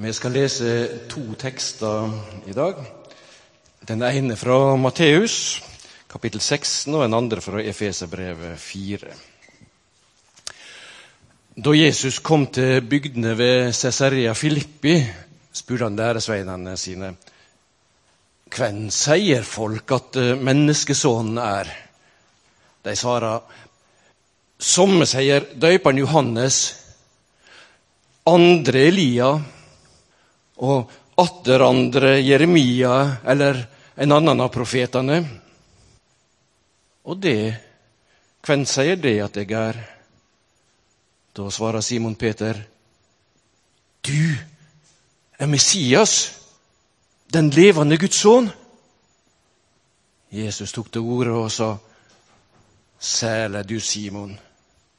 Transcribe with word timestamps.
Vi 0.00 0.12
skal 0.16 0.32
lese 0.32 0.68
to 1.12 1.20
tekster 1.36 2.06
i 2.48 2.54
dag. 2.56 2.78
Den 3.84 4.00
ene 4.00 4.36
fra 4.36 4.76
Matteus, 4.80 5.60
kapittel 6.08 6.40
16, 6.40 6.94
og 6.94 7.02
den 7.02 7.16
andre 7.18 7.42
fra 7.44 7.60
Efeserbrevet 7.60 8.56
4. 8.56 9.10
Da 11.66 11.76
Jesus 11.76 12.22
kom 12.24 12.46
til 12.46 12.80
bygdene 12.80 13.36
ved 13.36 13.74
Cesarea 13.76 14.32
Filippi, 14.32 14.96
spurte 15.52 15.84
han 15.84 16.00
læresveinene 16.00 16.78
sine 16.80 17.12
hvem 18.56 18.88
sier 18.88 19.44
folk 19.44 19.92
at 20.00 20.16
eh, 20.16 20.32
menneskesonen 20.40 21.36
er? 21.44 21.76
De 22.88 22.96
svarer 22.96 23.44
Somme 24.56 25.04
sier 25.04 25.44
døyperen 25.60 26.00
Johannes, 26.00 26.64
andre 28.24 28.88
Elia 28.88 29.34
og 30.60 30.90
atter 31.20 31.64
andre 31.64 32.18
Jeremia 32.20 32.94
eller 33.28 33.60
en 34.00 34.12
annen 34.12 34.40
av 34.40 34.52
profetene. 34.52 35.20
Og 37.04 37.16
det, 37.20 37.52
hvem 38.44 38.64
sier 38.68 39.00
det 39.00 39.16
at 39.24 39.36
jeg 39.40 39.52
er? 39.56 39.80
Da 41.36 41.48
svarer 41.52 41.84
Simon 41.84 42.16
Peter, 42.18 42.56
du 44.00 44.36
er 45.38 45.48
Messias 45.48 46.14
den 47.32 47.50
levende 47.54 47.98
Guds 48.00 48.18
sønn? 48.20 48.50
Jesus 50.30 50.72
tok 50.72 50.90
til 50.92 51.06
orde 51.06 51.36
og 51.36 51.50
sa, 51.52 51.74
Sæle 53.00 53.62
du, 53.64 53.78
Simon, 53.80 54.34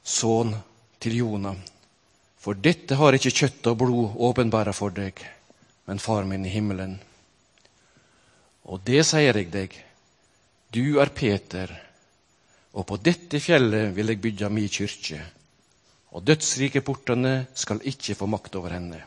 sønn 0.02 0.50
til 1.00 1.20
Jonah, 1.20 1.54
for 2.42 2.58
dette 2.58 2.98
har 2.98 3.14
ikke 3.14 3.30
kjøtt 3.30 3.68
og 3.70 3.78
blod 3.78 4.16
åpenbæra 4.28 4.74
for 4.74 4.94
deg, 4.94 5.22
men 5.92 5.98
Far 5.98 6.24
min 6.24 6.46
i 6.46 6.48
himmelen. 6.48 6.94
Og 8.64 8.80
det 8.80 9.02
sier 9.04 9.36
jeg 9.36 9.50
deg, 9.52 9.74
du 10.72 10.96
er 11.02 11.10
Peter, 11.12 11.68
og 12.72 12.86
på 12.88 12.96
dette 12.96 13.36
fjellet 13.44 13.90
vil 13.92 14.08
jeg 14.08 14.20
bygge 14.24 14.48
mi 14.48 14.64
kyrkje, 14.72 15.18
og 16.16 16.24
dødsrikeportene 16.30 17.32
skal 17.52 17.84
ikke 17.92 18.16
få 18.16 18.30
makt 18.32 18.56
over 18.56 18.72
henne. 18.72 19.02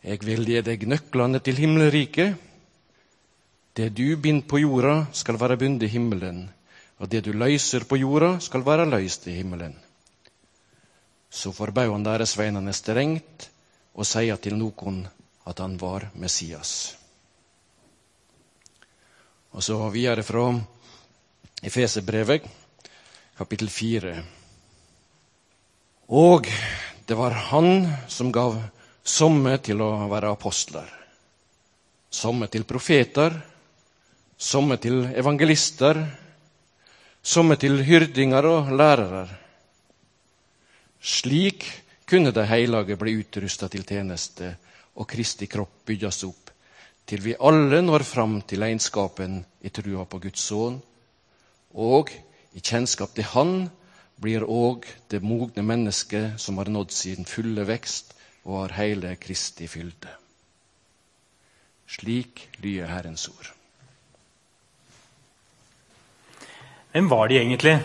Jeg 0.00 0.24
vil 0.24 0.48
gi 0.48 0.62
deg 0.70 0.86
nøklene 0.88 1.42
til 1.44 1.60
himmelriket. 1.60 2.40
Det 3.76 3.90
du 3.92 4.16
binder 4.16 4.48
på 4.48 4.62
jorda, 4.62 4.96
skal 5.12 5.36
være 5.36 5.60
bundet 5.60 5.84
i 5.84 5.92
himmelen, 5.98 6.46
og 6.96 7.12
det 7.12 7.26
du 7.28 7.34
løser 7.36 7.84
på 7.84 8.00
jorda, 8.00 8.38
skal 8.40 8.64
være 8.64 8.88
løst 8.88 9.28
i 9.28 9.36
himmelen. 9.36 9.76
Så 11.28 11.52
forbød 11.52 11.92
han 11.92 12.08
læresveinene 12.08 12.72
strengt 12.72 13.50
og 13.92 14.08
sier 14.08 14.40
til 14.40 14.56
noen 14.56 15.04
at 15.48 15.58
han 15.64 15.78
var 15.80 16.10
Messias. 16.14 16.96
Og 19.56 19.64
så 19.64 19.78
videre 19.88 20.22
fra 20.22 20.50
Efeserbrevet, 21.64 22.44
kapittel 23.38 23.70
4. 23.72 24.16
Og 26.08 26.46
det 27.08 27.16
var 27.16 27.36
han 27.50 27.88
som 28.08 28.32
gav 28.32 28.60
Somme 29.08 29.54
til 29.64 29.80
å 29.80 30.04
være 30.10 30.28
apostler, 30.34 30.88
somme 32.12 32.44
til 32.52 32.66
profeter, 32.68 33.32
somme 34.36 34.76
til 34.76 35.06
evangelister, 35.16 36.02
somme 37.24 37.56
til 37.56 37.80
hyrdinger 37.88 38.44
og 38.50 38.68
lærere. 38.76 39.22
Slik 41.00 41.64
kunne 42.04 42.34
de 42.36 42.44
hellige 42.50 42.98
bli 43.00 43.16
utrusta 43.22 43.70
til 43.72 43.88
tjeneste 43.88 44.52
og 44.98 45.06
Kristi 45.06 45.46
kropp 45.46 45.84
bygges 45.86 46.24
opp, 46.26 46.50
til 47.08 47.22
vi 47.24 47.36
alle 47.38 47.80
når 47.84 48.04
fram 48.04 48.40
til 48.42 48.66
egenskapen 48.66 49.38
i 49.64 49.70
trua 49.72 50.04
på 50.04 50.20
Guds 50.26 50.44
sønn, 50.50 50.80
og 51.78 52.10
i 52.56 52.60
kjennskap 52.60 53.14
til 53.14 53.28
Han 53.34 53.52
blir 54.18 54.42
òg 54.42 54.86
det 55.10 55.22
mogne 55.22 55.62
mennesket 55.62 56.40
som 56.42 56.58
har 56.58 56.70
nådd 56.72 56.90
sin 56.92 57.28
fulle 57.28 57.64
vekst, 57.68 58.14
og 58.48 58.64
har 58.64 58.76
hele 58.80 59.14
Kristi 59.20 59.68
fylde. 59.68 60.10
Slik 61.88 62.48
lyder 62.62 62.90
Herrens 62.90 63.28
ord. 63.28 63.52
Hvem 66.92 67.08
var 67.08 67.28
de 67.28 67.38
egentlig, 67.38 67.76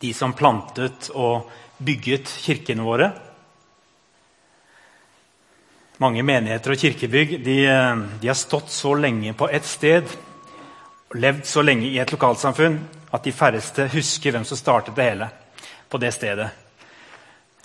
de 0.00 0.12
som 0.14 0.36
plantet 0.36 1.08
og 1.16 1.48
bygget 1.82 2.28
kirkene 2.44 2.84
våre? 2.86 3.08
Mange 5.98 6.22
menigheter 6.22 6.70
og 6.70 6.78
kirkebygg 6.78 7.32
de, 7.42 7.56
de 8.22 8.28
har 8.30 8.36
stått 8.38 8.70
så 8.70 8.92
lenge 8.94 9.32
på 9.34 9.48
ett 9.50 9.66
sted 9.66 10.06
og 11.08 11.16
levd 11.18 11.42
så 11.48 11.64
lenge 11.64 11.88
i 11.88 11.98
et 11.98 12.12
lokalsamfunn 12.14 12.76
at 13.10 13.24
de 13.24 13.32
færreste 13.34 13.88
husker 13.90 14.36
hvem 14.36 14.46
som 14.46 14.60
startet 14.60 14.94
det 14.94 15.08
hele 15.08 15.26
på 15.90 15.98
det 15.98 16.12
stedet. 16.14 16.46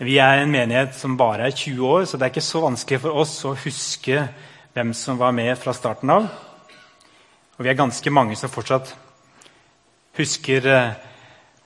Vi 0.02 0.18
er 0.18 0.42
en 0.42 0.50
menighet 0.50 0.98
som 0.98 1.20
bare 1.20 1.46
er 1.46 1.54
20 1.54 1.86
år, 1.86 2.08
så 2.10 2.18
det 2.18 2.26
er 2.26 2.34
ikke 2.34 2.46
så 2.48 2.64
vanskelig 2.64 3.02
for 3.04 3.22
oss 3.22 3.36
å 3.46 3.54
huske 3.54 4.26
hvem 4.74 4.96
som 4.98 5.22
var 5.22 5.36
med 5.38 5.54
fra 5.62 5.76
starten 5.78 6.10
av. 6.10 6.26
Og 7.54 7.62
vi 7.62 7.70
er 7.70 7.78
ganske 7.78 8.18
mange 8.18 8.40
som 8.40 8.50
fortsatt 8.50 8.96
husker 10.18 10.66
eh, 10.74 10.92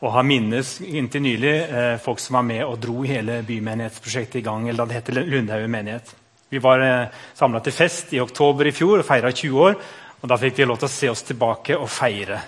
og 0.03 0.11
har 0.19 0.27
minnes 0.27 0.75
inntil 0.83 1.23
nylig 1.23 1.55
eh, 1.63 1.95
folk 2.03 2.19
som 2.19 2.41
var 2.41 2.47
med 2.51 2.65
og 2.67 2.75
dro 2.83 2.99
hele 3.07 3.39
bymenighetsprosjektet 3.47 4.41
i 4.41 4.47
gang. 4.51 4.67
eller 4.67 4.83
da 4.83 4.91
det 4.91 4.99
heter 4.99 5.23
Lundhaugen 5.23 5.71
menighet. 5.71 6.17
Vi 6.49 6.61
var 6.63 6.79
eh, 6.79 7.07
samla 7.35 7.59
til 7.59 7.75
fest 7.75 8.13
i 8.15 8.21
oktober 8.23 8.69
i 8.69 8.71
fjor 8.75 9.01
og 9.01 9.07
feira 9.07 9.31
20 9.31 9.63
år. 9.65 9.75
og 10.21 10.29
Da 10.29 10.37
fikk 10.39 10.61
vi 10.61 10.67
lov 10.67 10.79
til 10.79 10.87
å 10.87 10.93
se 10.93 11.09
oss 11.11 11.25
tilbake 11.27 11.75
og 11.75 11.89
feire. 11.91 12.39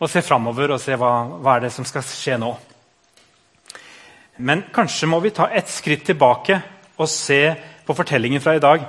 Og 0.00 0.10
se 0.10 0.20
framover 0.22 0.74
og 0.74 0.82
se 0.82 0.96
hva, 0.98 1.12
hva 1.40 1.56
er 1.56 1.64
det 1.64 1.72
som 1.72 1.86
skal 1.88 2.04
skje 2.04 2.36
nå. 2.42 2.50
Men 4.44 4.66
kanskje 4.74 5.08
må 5.08 5.20
vi 5.22 5.32
ta 5.32 5.46
et 5.48 5.70
skritt 5.70 6.04
tilbake 6.10 6.58
og 6.98 7.08
se 7.08 7.54
på 7.86 7.96
fortellingen 7.96 8.42
fra 8.42 8.56
i 8.56 8.62
dag. 8.62 8.84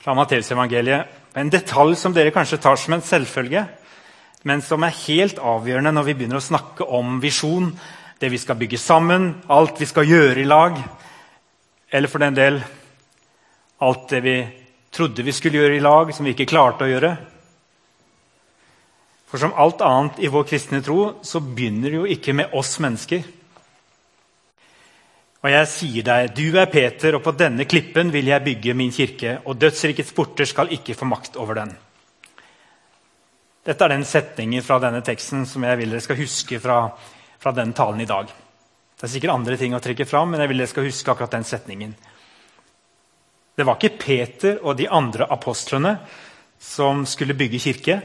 fra 0.00 0.14
Matteusevangeliet. 0.14 1.06
En 1.36 1.50
detalj 1.50 1.94
som 2.00 2.14
dere 2.16 2.32
kanskje 2.32 2.56
tar 2.56 2.76
som 2.80 2.94
en 2.94 3.02
selvfølge, 3.04 3.66
men 4.44 4.62
som 4.62 4.82
er 4.82 4.96
helt 5.06 5.36
avgjørende 5.36 5.92
når 5.92 6.06
vi 6.06 6.14
begynner 6.14 6.40
å 6.40 6.46
snakke 6.46 6.86
om 6.88 7.18
visjon, 7.20 7.68
det 8.18 8.30
vi 8.32 8.38
skal 8.40 8.56
bygge 8.56 8.78
sammen, 8.80 9.34
alt 9.48 9.76
vi 9.80 9.86
skal 9.86 10.08
gjøre 10.08 10.40
i 10.40 10.48
lag, 10.48 10.80
eller 11.92 12.08
for 12.08 12.24
den 12.24 12.34
del 12.34 12.62
alt 13.80 14.08
det 14.12 14.20
vi 14.24 14.36
trodde 14.90 15.24
vi 15.24 15.32
skulle 15.32 15.60
gjøre 15.60 15.76
i 15.78 15.84
lag, 15.84 16.14
som 16.14 16.26
vi 16.26 16.34
ikke 16.34 16.48
klarte 16.50 16.86
å 16.86 16.90
gjøre. 16.90 17.12
For 19.30 19.38
som 19.38 19.54
alt 19.54 19.82
annet 19.86 20.18
i 20.24 20.30
vår 20.30 20.48
kristne 20.50 20.80
tro 20.82 21.22
så 21.22 21.40
begynner 21.40 21.92
det 21.92 22.00
jo 22.00 22.08
ikke 22.10 22.34
med 22.34 22.56
oss 22.58 22.74
mennesker. 22.82 23.22
Og 25.40 25.48
jeg 25.48 25.68
sier 25.72 26.04
deg, 26.04 26.34
du 26.36 26.58
er 26.58 26.68
Peter, 26.68 27.16
og 27.16 27.22
på 27.24 27.32
denne 27.38 27.64
klippen 27.64 28.10
vil 28.12 28.28
jeg 28.28 28.44
bygge 28.44 28.74
min 28.76 28.90
kirke, 28.92 29.38
og 29.46 29.56
dødsrikets 29.56 30.12
porter 30.16 30.48
skal 30.50 30.74
ikke 30.74 30.98
få 30.98 31.08
makt 31.08 31.38
over 31.40 31.62
den. 31.62 31.72
Dette 33.64 33.86
er 33.86 33.94
den 33.94 34.04
setningen 34.08 34.64
fra 34.64 34.80
denne 34.82 35.00
teksten 35.04 35.46
som 35.48 35.64
jeg 35.64 35.78
vil 35.80 35.94
dere 35.94 36.04
skal 36.04 36.18
huske 36.18 36.60
fra, 36.60 36.82
fra 37.40 37.52
denne 37.56 37.76
talen 37.76 38.02
i 38.02 38.08
dag. 38.08 38.28
Det 38.28 39.06
er 39.06 39.12
sikkert 39.14 39.32
andre 39.38 39.56
ting 39.56 39.72
å 39.76 39.80
trekke 39.80 40.08
fram, 40.08 40.32
men 40.32 40.42
jeg 40.42 40.50
vil 40.50 40.60
dere 40.60 40.72
skal 40.74 40.88
huske 40.88 41.12
akkurat 41.12 41.38
den 41.38 41.46
setningen. 41.48 41.94
Det 43.60 43.68
var 43.68 43.76
ikke 43.76 44.00
Peter 44.00 44.60
og 44.64 44.78
de 44.80 44.88
andre 44.88 45.28
apostlene 45.28 45.98
som 46.60 47.04
skulle 47.08 47.36
bygge 47.36 47.60
kirke. 47.60 48.00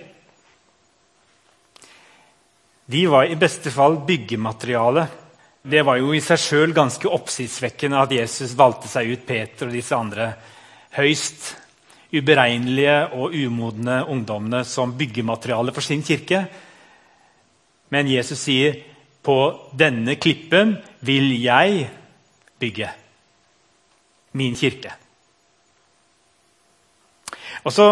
De 2.85 3.05
var 3.07 3.31
i 3.31 3.39
beste 3.39 3.71
fall 3.71 4.01
byggemateriale 4.07 5.07
det 5.65 5.81
var 5.81 5.97
jo 5.97 6.11
i 6.13 6.21
seg 6.21 6.37
sjøl 6.37 6.73
ganske 6.77 7.09
oppsiktsvekkende 7.09 7.97
at 7.97 8.11
Jesus 8.13 8.51
valgte 8.57 8.89
seg 8.89 9.09
ut 9.15 9.23
Peter 9.25 9.65
og 9.65 9.73
disse 9.73 9.97
andre 9.97 10.27
høyst 10.93 11.47
uberegnelige 12.13 12.97
og 13.17 13.33
umodne 13.33 14.03
ungdommene 14.13 14.61
som 14.69 14.93
byggemateriale 14.97 15.73
for 15.73 15.81
sin 15.81 16.05
kirke. 16.05 16.43
Men 17.89 18.07
Jesus 18.07 18.45
sier, 18.45 18.77
'På 19.25 19.71
denne 19.73 20.15
klippen 20.21 20.77
vil 21.01 21.33
jeg 21.41 21.89
bygge 22.59 22.89
min 24.33 24.53
kirke'. 24.53 25.04
Og 27.65 27.73
så 27.73 27.87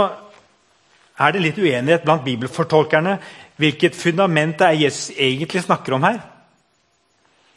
er 1.19 1.33
det 1.33 1.41
litt 1.43 1.59
uenighet 1.61 2.05
blant 2.05 2.23
bibelfortolkerne 2.25 3.17
hvilket 3.61 3.97
fundament 3.97 4.57
det 4.59 4.67
er 4.67 4.81
Jesus 4.85 5.11
egentlig 5.13 5.63
snakker 5.65 5.95
om 5.97 6.05
her. 6.05 6.21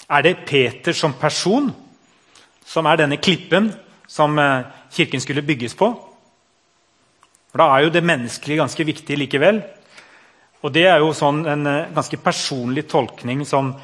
Er 0.08 0.22
det 0.22 0.44
Peter 0.46 0.94
som 0.94 1.16
person 1.18 1.72
som 2.66 2.86
er 2.86 3.00
denne 3.00 3.18
klippen 3.22 3.70
som 4.08 4.38
eh, 4.38 4.66
kirken 4.92 5.22
skulle 5.22 5.44
bygges 5.46 5.74
på? 5.74 5.88
For 7.50 7.62
Da 7.62 7.70
er 7.72 7.86
jo 7.86 7.94
det 7.94 8.04
menneskelige 8.04 8.60
ganske 8.60 8.86
viktig 8.86 9.18
likevel. 9.18 9.62
Og 10.62 10.72
det 10.74 10.86
er 10.90 11.00
jo 11.02 11.14
sånn 11.16 11.44
en 11.48 11.66
eh, 11.66 11.88
ganske 11.94 12.20
personlig 12.22 12.86
tolkning 12.90 13.44
som 13.48 13.74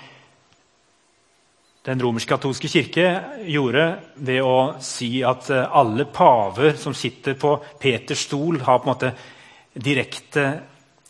den 1.83 2.03
romersk-katolske 2.03 2.69
kirke 2.71 3.07
gjorde 3.51 3.87
ved 4.23 4.43
å 4.47 4.59
si 4.83 5.17
at 5.27 5.49
eh, 5.51 5.65
alle 5.67 6.07
paver 6.15 6.77
som 6.79 6.95
sitter 6.95 7.35
på 7.35 7.57
Peters 7.81 8.29
stol, 8.29 8.61
har 8.63 8.79
på 8.79 8.87
en 8.87 8.93
måte 8.93 9.11
direkte 9.73 10.45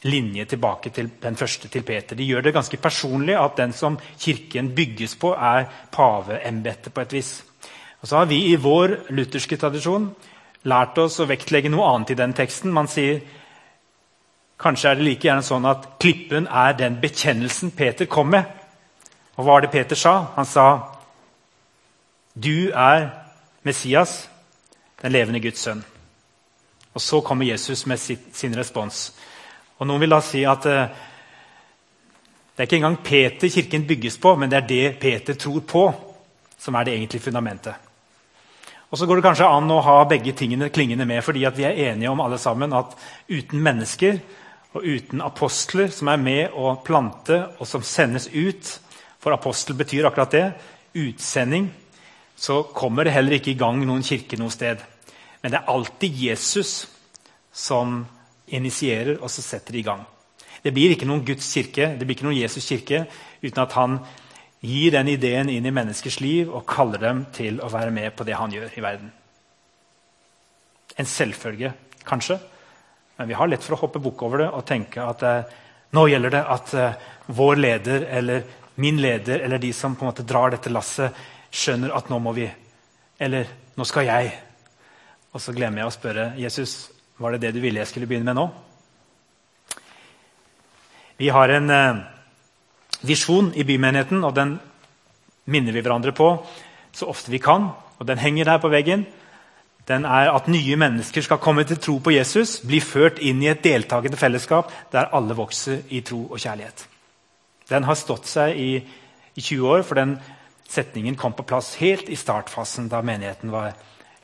linje 0.08 0.46
tilbake 0.50 0.90
til 0.94 1.10
den 1.20 1.36
første 1.38 1.68
til 1.70 1.84
Peter. 1.86 2.16
De 2.16 2.24
gjør 2.26 2.46
det 2.46 2.54
ganske 2.56 2.80
personlig 2.80 3.36
at 3.38 3.60
den 3.60 3.74
som 3.76 3.98
kirken 4.18 4.72
bygges 4.74 5.14
på, 5.20 5.34
er 5.36 5.68
paveembetet 5.92 6.94
på 6.94 7.04
et 7.04 7.14
vis. 7.20 7.34
Og 8.00 8.08
så 8.08 8.22
har 8.22 8.30
vi 8.30 8.40
i 8.50 8.56
vår 8.58 8.96
lutherske 9.14 9.60
tradisjon 9.60 10.08
lært 10.72 10.98
oss 10.98 11.20
å 11.20 11.28
vektlegge 11.28 11.70
noe 11.70 11.86
annet 11.92 12.14
i 12.14 12.18
den 12.18 12.34
teksten. 12.34 12.72
Man 12.74 12.90
sier 12.90 13.20
kanskje 14.62 14.90
er 14.90 14.98
det 14.98 15.06
like 15.06 15.28
gjerne 15.28 15.46
sånn 15.46 15.68
at 15.68 15.86
klippen 16.02 16.48
er 16.48 16.74
den 16.78 16.98
bekjennelsen 17.02 17.74
Peter 17.76 18.08
kom 18.10 18.32
med. 18.34 18.61
Og 19.36 19.44
hva 19.44 19.52
var 19.52 19.64
det 19.64 19.70
Peter 19.72 19.96
sa? 19.96 20.26
Han 20.36 20.46
sa, 20.46 20.80
'Du 22.34 22.70
er 22.70 23.10
Messias, 23.62 24.28
den 25.02 25.12
levende 25.12 25.40
Guds 25.40 25.66
sønn'. 25.66 25.84
Og 26.94 27.00
så 27.00 27.20
kommer 27.20 27.44
Jesus 27.44 27.86
med 27.86 27.98
sin 28.32 28.56
respons. 28.56 29.14
Og 29.78 29.86
Noen 29.86 30.00
vil 30.00 30.10
da 30.10 30.20
si 30.20 30.44
at 30.44 30.66
eh, 30.66 30.88
det 32.52 32.58
er 32.58 32.62
ikke 32.62 32.76
engang 32.76 32.98
Peter 33.04 33.48
kirken 33.48 33.86
bygges 33.86 34.18
på, 34.18 34.36
men 34.36 34.50
det 34.50 34.56
er 34.56 34.66
det 34.66 34.98
Peter 35.00 35.34
tror 35.34 35.60
på, 35.60 35.94
som 36.58 36.74
er 36.74 36.84
det 36.84 36.94
egentlige 36.94 37.22
fundamentet. 37.22 37.74
Og 38.90 38.98
så 38.98 39.06
går 39.06 39.16
det 39.16 39.24
kanskje 39.24 39.48
an 39.48 39.70
å 39.72 39.80
ha 39.80 40.04
begge 40.04 40.34
tingene 40.36 40.68
klingende 40.68 41.06
med, 41.08 41.24
fordi 41.24 41.46
vi 41.56 41.64
er 41.64 41.92
enige 41.92 42.10
om 42.10 42.20
alle 42.20 42.38
sammen 42.38 42.72
at 42.76 42.92
uten 43.28 43.62
mennesker 43.64 44.18
og 44.74 44.84
uten 44.84 45.20
apostler 45.24 45.88
som 45.88 46.08
er 46.12 46.20
med 46.20 46.52
å 46.52 46.74
plante, 46.84 47.38
og 47.58 47.66
som 47.66 47.82
sendes 47.82 48.28
ut 48.28 48.81
For 49.22 49.34
apostel 49.34 49.78
betyr 49.78 50.08
akkurat 50.08 50.34
det. 50.34 50.46
Utsending. 50.98 51.70
Så 52.36 52.62
kommer 52.74 53.06
det 53.06 53.14
heller 53.14 53.38
ikke 53.38 53.52
i 53.52 53.58
gang 53.58 53.78
noen 53.86 54.02
kirke 54.02 54.38
noe 54.40 54.50
sted. 54.50 54.82
Men 55.42 55.54
det 55.54 55.60
er 55.60 55.70
alltid 55.70 56.18
Jesus 56.24 56.72
som 57.52 58.02
initierer, 58.52 59.18
og 59.20 59.30
så 59.30 59.44
setter 59.44 59.74
det 59.74 59.82
i 59.82 59.86
gang. 59.86 60.02
Det 60.62 60.72
blir 60.74 60.94
ikke 60.94 61.08
noen 61.08 61.24
Guds 61.26 61.48
kirke, 61.54 61.92
det 61.98 62.06
blir 62.06 62.16
ikke 62.16 62.28
noen 62.28 62.38
Jesus 62.38 62.68
kirke 62.68 63.04
uten 63.42 63.62
at 63.62 63.74
han 63.74 63.98
gir 64.62 64.94
den 64.94 65.10
ideen 65.10 65.50
inn 65.50 65.66
i 65.66 65.74
menneskers 65.74 66.20
liv 66.22 66.52
og 66.54 66.66
kaller 66.70 67.02
dem 67.02 67.24
til 67.34 67.58
å 67.62 67.70
være 67.72 67.90
med 67.94 68.14
på 68.14 68.26
det 68.26 68.38
han 68.38 68.52
gjør 68.54 68.76
i 68.78 68.84
verden. 68.84 69.10
En 70.98 71.08
selvfølge, 71.08 71.72
kanskje, 72.06 72.38
men 73.18 73.30
vi 73.30 73.36
har 73.38 73.50
lett 73.50 73.64
for 73.64 73.74
å 73.74 73.80
hoppe 73.82 74.02
bukk 74.02 74.22
over 74.26 74.44
det 74.44 74.50
og 74.54 74.66
tenke 74.68 75.02
at 75.02 75.24
eh, 75.26 75.50
nå 75.96 76.06
gjelder 76.08 76.36
det 76.36 76.42
at 76.54 76.74
eh, 76.78 77.08
vår 77.34 77.58
leder 77.58 78.06
eller 78.20 78.46
min 78.80 79.00
leder 79.00 79.44
eller 79.44 79.58
de 79.58 79.72
som 79.72 79.96
på 79.96 80.04
en 80.04 80.10
måte 80.12 80.26
drar 80.26 80.54
dette 80.54 80.72
lasset, 80.72 81.12
skjønner 81.52 81.92
at 81.92 82.08
nå 82.08 82.18
må 82.22 82.32
vi. 82.36 82.46
Eller 83.20 83.50
nå 83.76 83.84
skal 83.84 84.08
jeg. 84.08 84.32
Og 85.32 85.40
så 85.40 85.54
glemmer 85.56 85.82
jeg 85.82 85.90
å 85.90 85.94
spørre 85.94 86.26
Jesus 86.40 86.76
var 87.20 87.34
det 87.34 87.44
det 87.44 87.54
du 87.56 87.62
ville 87.62 87.80
jeg 87.82 87.90
skulle 87.90 88.08
begynne 88.10 88.32
med 88.32 88.38
nå. 88.40 88.46
Vi 91.20 91.28
har 91.30 91.52
en 91.54 91.70
eh, 91.70 92.02
visjon 93.06 93.52
i 93.54 93.64
bymenigheten, 93.68 94.24
og 94.24 94.34
den 94.34 94.56
minner 95.52 95.74
vi 95.76 95.82
hverandre 95.84 96.14
på 96.16 96.34
så 96.92 97.08
ofte 97.12 97.30
vi 97.32 97.40
kan. 97.42 97.70
Og 98.00 98.08
den 98.08 98.18
henger 98.18 98.48
der 98.48 98.62
på 98.62 98.72
veggen 98.72 99.06
den 99.88 100.04
er 100.06 100.30
at 100.30 100.46
nye 100.46 100.76
mennesker 100.78 101.24
skal 101.26 101.40
komme 101.42 101.64
til 101.66 101.80
tro 101.82 101.96
på 101.98 102.12
Jesus, 102.14 102.60
bli 102.62 102.78
ført 102.80 103.18
inn 103.18 103.42
i 103.42 103.50
et 103.50 103.64
deltakende 103.64 104.18
fellesskap 104.18 104.70
der 104.92 105.10
alle 105.16 105.34
vokser 105.34 105.82
i 105.90 106.04
tro 106.06 106.20
og 106.30 106.38
kjærlighet. 106.38 106.86
Den 107.72 107.88
har 107.88 107.98
stått 107.98 108.28
seg 108.28 108.58
i, 108.60 108.70
i 109.34 109.40
20 109.40 109.68
år, 109.68 109.84
for 109.88 109.98
den 109.98 110.18
setningen 110.68 111.16
kom 111.20 111.34
på 111.36 111.46
plass 111.48 111.74
helt 111.80 112.10
i 112.12 112.16
startfasen, 112.16 112.90
da 112.92 113.02
menigheten 113.04 113.52
var 113.52 113.72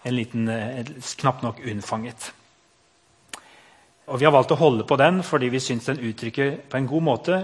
en 0.04 0.16
liten, 0.16 0.48
eh, 0.48 0.84
knapt 1.20 1.42
nok 1.42 1.64
unnfanget. 1.64 2.32
Og 4.08 4.18
Vi 4.18 4.24
har 4.24 4.32
valgt 4.32 4.52
å 4.52 4.60
holde 4.60 4.84
på 4.88 4.96
den 4.96 5.22
fordi 5.22 5.50
vi 5.52 5.60
syns 5.60 5.84
den 5.84 6.00
uttrykker 6.00 6.68
på 6.70 6.78
en 6.78 6.86
god 6.88 7.02
måte 7.04 7.40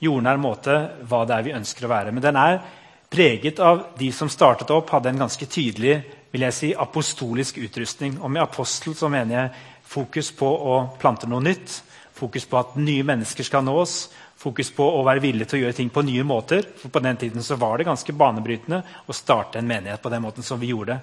jordnær 0.00 0.40
måte 0.40 0.76
hva 1.08 1.26
det 1.28 1.36
er 1.36 1.44
vi 1.44 1.56
ønsker 1.56 1.86
å 1.86 1.92
være. 1.92 2.12
Men 2.12 2.24
den 2.24 2.38
er 2.40 2.62
preget 3.10 3.60
av 3.60 3.82
de 3.98 4.10
som 4.12 4.30
startet 4.32 4.70
opp, 4.72 4.90
hadde 4.90 5.12
en 5.12 5.22
ganske 5.26 5.46
tydelig 5.46 5.98
vil 6.30 6.46
jeg 6.46 6.56
si, 6.56 6.70
apostolisk 6.72 7.58
utrustning. 7.58 8.16
Og 8.22 8.30
med 8.30 8.42
apostel 8.42 8.94
så 8.96 9.10
mener 9.10 9.36
jeg 9.36 9.50
fokus 9.90 10.30
på 10.32 10.46
å 10.46 10.80
plante 11.00 11.28
noe 11.28 11.42
nytt. 11.42 11.80
Fokus 12.16 12.46
på 12.48 12.58
at 12.60 12.76
nye 12.80 13.04
mennesker 13.06 13.46
skal 13.46 13.64
nås. 13.64 14.08
Fokus 14.40 14.70
på 14.72 14.86
å 14.96 15.02
være 15.04 15.20
villig 15.20 15.46
til 15.48 15.58
å 15.58 15.62
gjøre 15.64 15.76
ting 15.76 15.90
på 15.92 16.04
nye 16.06 16.24
måter. 16.24 16.64
For 16.80 16.92
På 16.92 17.02
den 17.04 17.18
tiden 17.20 17.44
var 17.60 17.78
det 17.78 17.88
ganske 17.88 18.12
banebrytende 18.12 18.80
å 19.06 19.16
starte 19.16 19.60
en 19.60 19.68
menighet 19.68 20.00
på 20.02 20.12
den 20.12 20.24
måten 20.24 20.46
som 20.46 20.60
vi 20.60 20.72
gjorde. 20.72 21.00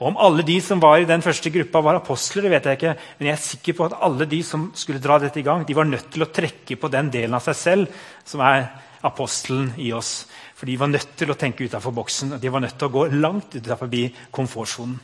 Og 0.00 0.08
Om 0.08 0.16
alle 0.16 0.42
de 0.42 0.56
som 0.64 0.80
var 0.80 0.98
i 0.98 1.06
den 1.08 1.22
første 1.22 1.52
gruppa, 1.54 1.80
var 1.80 2.00
apostler, 2.00 2.42
det 2.42 2.50
vet 2.50 2.66
jeg 2.66 2.78
ikke. 2.78 2.94
Men 3.18 3.28
jeg 3.28 3.36
er 3.36 3.44
sikker 3.44 3.76
på 3.78 3.86
at 3.86 3.98
alle 4.00 4.26
de 4.26 4.42
som 4.42 4.70
skulle 4.74 5.02
dra 5.02 5.18
dette 5.20 5.38
i 5.38 5.46
gang, 5.46 5.64
de 5.64 5.76
var 5.76 5.86
nødt 5.86 6.10
til 6.10 6.24
å 6.24 6.32
trekke 6.32 6.76
på 6.80 6.90
den 6.90 7.12
delen 7.12 7.36
av 7.36 7.44
seg 7.44 7.58
selv 7.60 8.02
som 8.24 8.40
er 8.40 8.66
apostelen 9.06 9.74
i 9.78 9.92
oss. 9.92 10.26
For 10.56 10.66
de 10.66 10.76
var 10.80 10.90
nødt 10.90 11.14
til 11.16 11.30
å 11.30 11.38
tenke 11.38 11.64
utenfor 11.64 11.94
boksen. 11.94 12.38
De 12.40 12.52
var 12.52 12.64
nødt 12.64 12.78
til 12.80 12.90
å 12.90 12.94
gå 12.96 13.06
langt 13.12 13.54
utenfor 13.54 13.92
komfortsonen. 14.34 14.98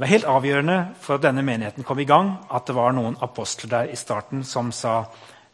Det 0.00 0.06
var 0.06 0.14
helt 0.14 0.28
avgjørende 0.32 0.74
for 1.04 1.18
at 1.18 1.24
denne 1.26 1.42
menigheten 1.44 1.84
kom 1.84 1.98
i 2.00 2.06
gang, 2.08 2.30
at 2.48 2.64
det 2.64 2.72
var 2.72 2.94
noen 2.96 3.18
apostler 3.20 3.68
der 3.68 3.90
i 3.92 3.98
starten 4.00 4.40
som 4.48 4.70
sa 4.72 5.02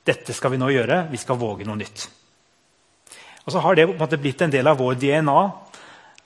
dette 0.07 0.31
skal 0.39 0.53
vi 0.53 0.59
nå 0.63 0.69
gjøre, 0.71 1.01
vi 1.11 1.19
skal 1.19 1.41
våge 1.41 1.65
noe 1.67 1.75
nytt. 1.81 2.05
Og 3.43 3.51
så 3.51 3.59
har 3.65 3.75
det 3.75 3.89
på 3.89 3.97
en 3.97 4.05
måte 4.05 4.21
blitt 4.23 4.45
en 4.47 4.53
del 4.53 4.71
av 4.71 4.79
vår 4.79 5.01
DNA 5.03 5.41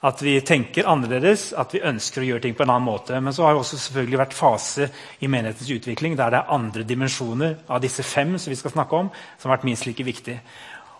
at 0.05 0.21
vi 0.21 0.35
tenker 0.45 0.91
annerledes, 0.93 1.55
at 1.57 1.73
vi 1.73 1.81
ønsker 1.81 2.21
å 2.21 2.27
gjøre 2.27 2.43
ting 2.45 2.59
på 2.59 2.67
en 2.67 2.75
annen 2.75 2.91
måte. 2.91 3.17
Men 3.25 3.33
så 3.33 3.47
har 3.47 3.57
det 3.57 3.63
også 3.63 3.79
selvfølgelig 3.87 4.21
vært 4.21 4.37
fase 4.37 4.89
i 5.25 5.31
menighetens 5.33 5.71
utvikling 5.79 6.19
der 6.19 6.35
det 6.35 6.43
er 6.43 6.53
andre 6.59 6.85
dimensjoner 6.91 7.55
av 7.73 7.81
disse 7.81 8.05
fem 8.05 8.35
som 8.37 8.53
vi 8.53 8.59
skal 8.61 8.75
snakke 8.75 9.01
om, 9.01 9.09
som 9.39 9.49
har 9.49 9.55
vært 9.57 9.65
minst 9.71 9.89
like 9.89 10.05
viktig. 10.05 10.35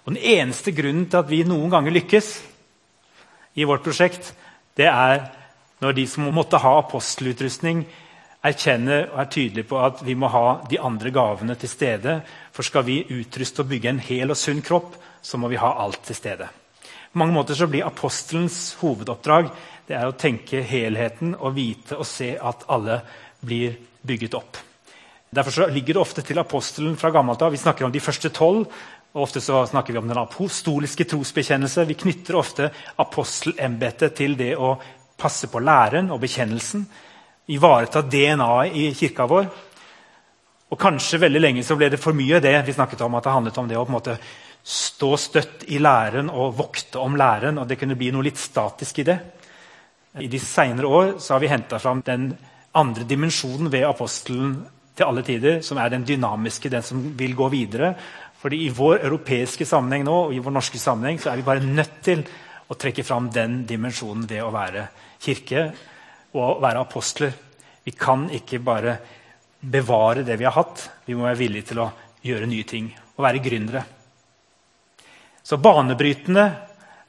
Og 0.07 0.15
Den 0.15 0.23
eneste 0.39 0.73
grunnen 0.73 1.05
til 1.05 1.21
at 1.21 1.29
vi 1.29 1.43
noen 1.45 1.69
ganger 1.77 1.93
lykkes 1.99 2.33
i 3.61 3.69
vårt 3.69 3.85
prosjekt, 3.85 4.33
det 4.81 4.89
er 4.89 5.29
når 5.81 5.97
de 5.97 6.07
som 6.09 6.29
måtte 6.35 6.61
ha 6.61 6.77
apostelutrustning, 6.83 7.85
erkjenner 8.45 9.11
og 9.11 9.19
er 9.21 9.33
tydelige 9.33 9.69
på 9.69 9.81
at 9.81 10.01
vi 10.05 10.15
må 10.17 10.31
ha 10.33 10.61
de 10.69 10.79
andre 10.81 11.13
gavene 11.13 11.57
til 11.61 11.69
stede. 11.69 12.21
For 12.57 12.65
skal 12.65 12.87
vi 12.87 13.03
utruste 13.13 13.65
og 13.65 13.69
bygge 13.73 13.93
en 13.93 14.05
hel 14.05 14.33
og 14.33 14.39
sunn 14.41 14.63
kropp, 14.65 14.97
så 15.21 15.37
må 15.41 15.51
vi 15.53 15.61
ha 15.61 15.75
alt 15.83 16.01
til 16.07 16.17
stede. 16.17 16.49
På 17.11 17.21
mange 17.21 17.35
måter 17.35 17.59
så 17.59 17.67
blir 17.69 17.85
apostelens 17.85 18.77
hovedoppdrag 18.81 19.51
det 19.91 19.97
er 19.99 20.07
å 20.07 20.15
tenke 20.15 20.61
helheten 20.63 21.33
og 21.35 21.57
vite 21.57 21.97
og 21.99 22.07
se 22.07 22.37
at 22.39 22.63
alle 22.71 23.01
blir 23.43 23.75
bygget 24.07 24.37
opp. 24.39 24.61
Derfor 25.35 25.55
så 25.55 25.67
ligger 25.67 25.97
det 25.97 26.03
ofte 26.03 26.23
til 26.27 26.39
apostelen 26.39 26.95
fra 26.99 27.11
gammelt 27.15 27.43
av. 27.43 27.51
Vi 27.51 27.59
snakker 27.59 27.87
om 27.87 27.93
de 27.95 28.03
første 28.03 28.31
tolv. 28.35 28.69
og 29.13 29.23
Ofte 29.27 29.43
så 29.43 29.65
snakker 29.67 29.95
vi 29.95 29.99
om 29.99 30.07
den 30.07 30.19
apostoliske 30.19 31.09
trosbekjennelse. 31.11 31.87
Vi 31.87 31.99
knytter 31.99 32.39
ofte 32.39 32.71
apostelembetet 33.03 34.15
til 34.15 34.37
det 34.39 34.53
å 34.55 34.77
passe 35.21 35.51
på 35.53 35.61
læren 35.61 36.11
og 36.11 36.21
bekjennelsen. 36.23 36.87
Ivareta 37.51 38.03
DNA-et 38.03 38.77
i 38.77 38.91
kirka 38.95 39.27
vår. 39.29 39.51
Og 40.71 40.79
Kanskje 40.79 41.19
veldig 41.25 41.43
lenge 41.43 41.65
så 41.67 41.77
ble 41.77 41.91
det 41.91 42.01
for 42.01 42.17
mye 42.17 42.41
det 42.43 42.55
vi 42.67 42.77
snakket 42.77 43.03
om, 43.03 43.17
at 43.19 43.27
det 43.27 43.35
handlet 43.35 43.59
om 43.59 43.69
det 43.69 43.79
å 43.79 43.85
på 43.85 43.91
en 43.91 43.99
måte 43.99 44.17
stå 44.63 45.17
støtt 45.19 45.65
i 45.73 45.81
læren 45.81 46.31
og 46.31 46.57
vokte 46.59 47.01
om 47.01 47.17
læren. 47.17 47.59
og 47.59 47.69
Det 47.69 47.79
kunne 47.81 47.99
bli 47.99 48.13
noe 48.15 48.27
litt 48.27 48.39
statisk 48.39 49.01
i 49.03 49.09
det. 49.09 49.19
I 50.21 50.29
de 50.29 50.39
senere 50.43 50.87
år 50.87 51.13
så 51.19 51.35
har 51.35 51.41
vi 51.41 51.51
henta 51.51 51.79
fram 51.79 52.03
den 52.07 52.33
andre 52.75 53.05
dimensjonen 53.05 53.71
ved 53.71 53.87
apostelen 53.87 54.55
til 54.97 55.07
alle 55.07 55.23
tider, 55.23 55.61
som 55.63 55.79
er 55.79 55.91
den 55.91 56.05
dynamiske, 56.07 56.71
den 56.71 56.83
som 56.83 57.03
vil 57.19 57.35
gå 57.35 57.49
videre. 57.49 57.95
Fordi 58.41 58.65
I 58.67 58.73
vår 58.75 59.05
europeiske 59.05 59.67
sammenheng 59.67 60.05
nå, 60.05 60.17
og 60.29 60.35
i 60.35 60.43
vår 60.43 60.55
norske 60.55 60.79
sammenheng 60.79 61.19
så 61.21 61.31
er 61.31 61.41
vi 61.41 61.47
bare 61.47 61.65
nødt 61.65 62.01
til 62.03 62.25
å 62.71 62.79
trekke 62.79 63.05
fram 63.05 63.29
den 63.35 63.65
dimensjonen 63.67 64.29
ved 64.31 64.45
å 64.45 64.53
være 64.55 64.87
kirke 65.21 65.65
og 66.39 66.61
være 66.63 66.85
apostler. 66.85 67.33
Vi 67.83 67.95
kan 67.99 68.29
ikke 68.31 68.61
bare 68.63 68.97
bevare 69.61 70.23
det 70.25 70.39
vi 70.39 70.47
har 70.47 70.55
hatt. 70.55 70.85
Vi 71.07 71.17
må 71.19 71.27
være 71.27 71.41
villige 71.41 71.73
til 71.73 71.83
å 71.83 71.91
gjøre 72.23 72.49
nye 72.49 72.67
ting 72.69 72.91
og 73.17 73.25
være 73.25 73.43
gründere. 73.43 73.83
Så 75.43 75.59
banebrytende 75.59 76.45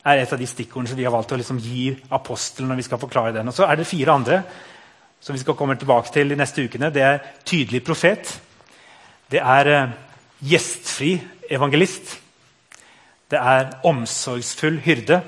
er 0.02 0.24
et 0.24 0.32
av 0.34 0.40
de 0.40 0.48
stikkordene 0.50 0.90
som 0.90 0.98
vi 0.98 1.06
har 1.06 1.14
valgt 1.14 1.36
å 1.36 1.38
liksom 1.38 1.60
gi 1.62 1.92
apostelen. 2.10 2.70
når 2.70 2.76
vi 2.82 2.88
skal 2.88 3.00
forklare 3.00 3.34
den. 3.34 3.48
Og 3.48 3.54
Så 3.54 3.64
er 3.66 3.76
det 3.76 3.88
fire 3.88 4.12
andre 4.12 4.44
som 5.20 5.36
vi 5.36 5.40
skal 5.40 5.56
komme 5.56 5.76
tilbake 5.78 6.12
til 6.12 6.30
de 6.30 6.36
neste 6.36 6.64
ukene. 6.64 6.90
Det 6.90 7.02
er 7.02 7.20
tydelig 7.46 7.84
profet. 7.84 8.40
Det 9.30 9.40
er 9.40 9.68
eh, 9.68 9.92
gjestfri 10.42 11.22
evangelist. 11.50 12.18
Det 13.30 13.40
er 13.40 13.78
omsorgsfull 13.84 14.80
hyrde. 14.80 15.22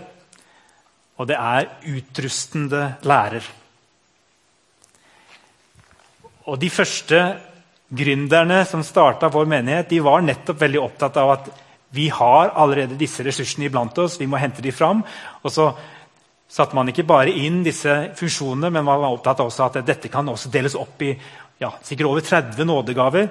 Og 1.22 1.30
det 1.30 1.38
er 1.38 1.70
utrustende 1.94 2.86
lærer. 3.06 3.46
Og 6.50 6.60
De 6.60 6.70
første 6.70 7.20
gründerne 7.94 8.64
som 8.66 8.84
starta 8.84 9.30
vår 9.32 9.46
menighet, 9.46 9.90
de 9.90 10.02
var 10.04 10.24
nettopp 10.26 10.60
veldig 10.60 10.82
opptatt 10.82 11.18
av 11.22 11.36
at 11.38 11.52
Vi 11.94 12.08
har 12.10 12.56
allerede 12.58 12.98
disse 12.98 13.22
ressursene 13.22 13.68
iblant 13.68 13.98
oss. 14.02 14.18
Vi 14.18 14.26
må 14.26 14.40
hente 14.42 14.64
dem 14.66 14.74
fram. 14.74 15.04
Og 15.44 15.52
så 15.54 15.68
satte 16.50 16.74
man 16.74 16.88
ikke 16.90 17.06
bare 17.06 17.30
inn 17.30 17.60
disse 17.62 18.10
funksjonene, 18.18 18.72
men 18.74 18.86
man 18.86 18.98
var 18.98 19.14
opptatt 19.14 19.40
av 19.44 19.52
at 19.62 19.78
dette 19.86 20.10
kan 20.10 20.26
også 20.26 20.50
deles 20.50 20.74
opp 20.74 21.02
i 21.06 21.12
ja, 21.62 21.70
sikkert 21.86 22.10
over 22.10 22.26
30 22.26 22.66
nådegaver. 22.66 23.30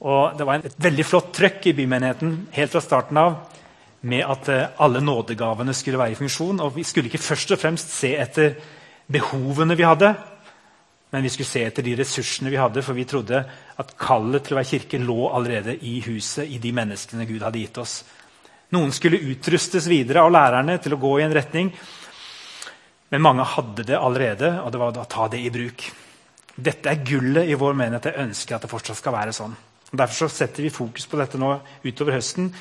Og 0.00 0.38
Det 0.38 0.46
var 0.46 0.62
et 0.62 0.78
veldig 0.78 1.04
flott 1.04 1.32
trøkk 1.34 1.66
i 1.66 1.74
bymenigheten 1.82 2.46
helt 2.54 2.70
fra 2.70 2.80
starten 2.80 3.18
av 3.18 3.34
med 4.00 4.24
at 4.24 4.48
eh, 4.48 4.68
alle 4.80 5.02
nådegavene 5.04 5.74
skulle 5.76 5.98
være 6.00 6.14
i 6.14 6.18
funksjon. 6.18 6.60
Og 6.60 6.76
Vi 6.76 6.84
skulle 6.84 7.10
ikke 7.10 7.22
først 7.22 7.52
og 7.52 7.60
fremst 7.60 7.92
se 7.94 8.14
etter 8.16 8.54
behovene 9.10 9.76
vi 9.76 9.86
hadde, 9.86 10.14
men 11.10 11.26
vi 11.26 11.32
skulle 11.32 11.50
se 11.50 11.64
etter 11.66 11.82
de 11.82 11.96
ressursene 11.98 12.50
vi 12.52 12.60
hadde, 12.60 12.82
for 12.86 12.94
vi 12.94 13.04
trodde 13.04 13.42
at 13.82 13.94
kallet 13.98 14.44
til 14.46 14.54
å 14.54 14.60
være 14.60 14.70
kirke 14.70 15.00
lå 15.02 15.30
allerede 15.34 15.74
i 15.82 15.98
huset, 16.06 16.46
i 16.46 16.60
de 16.62 16.70
menneskene 16.72 17.26
Gud 17.26 17.42
hadde 17.42 17.58
gitt 17.58 17.80
oss. 17.82 17.96
Noen 18.70 18.92
skulle 18.94 19.18
utrustes 19.32 19.88
videre 19.90 20.22
av 20.22 20.30
lærerne 20.30 20.78
til 20.78 20.94
å 20.94 21.00
gå 21.02 21.16
i 21.18 21.24
en 21.24 21.34
retning, 21.34 21.72
men 23.10 23.24
mange 23.26 23.42
hadde 23.56 23.88
det 23.88 23.98
allerede, 23.98 24.52
og 24.62 24.70
det 24.70 24.78
var 24.78 25.00
å 25.02 25.08
ta 25.10 25.26
det 25.32 25.40
i 25.42 25.50
bruk. 25.50 25.88
Dette 26.54 26.92
er 26.92 27.02
gullet 27.02 27.50
i 27.50 27.58
vår 27.58 27.74
menighet. 27.74 28.12
Jeg 28.12 28.28
ønsker 28.28 28.54
at 28.54 28.62
det 28.62 28.70
fortsatt 28.70 29.00
skal 29.00 29.16
være 29.16 29.34
sånn. 29.34 29.56
Og 29.90 29.98
derfor 29.98 30.30
setter 30.30 30.62
vi 30.62 30.70
fokus 30.70 31.08
på 31.10 31.18
dette 31.18 31.38
nå 31.40 31.50
utover 31.82 32.14
høsten. 32.14 32.52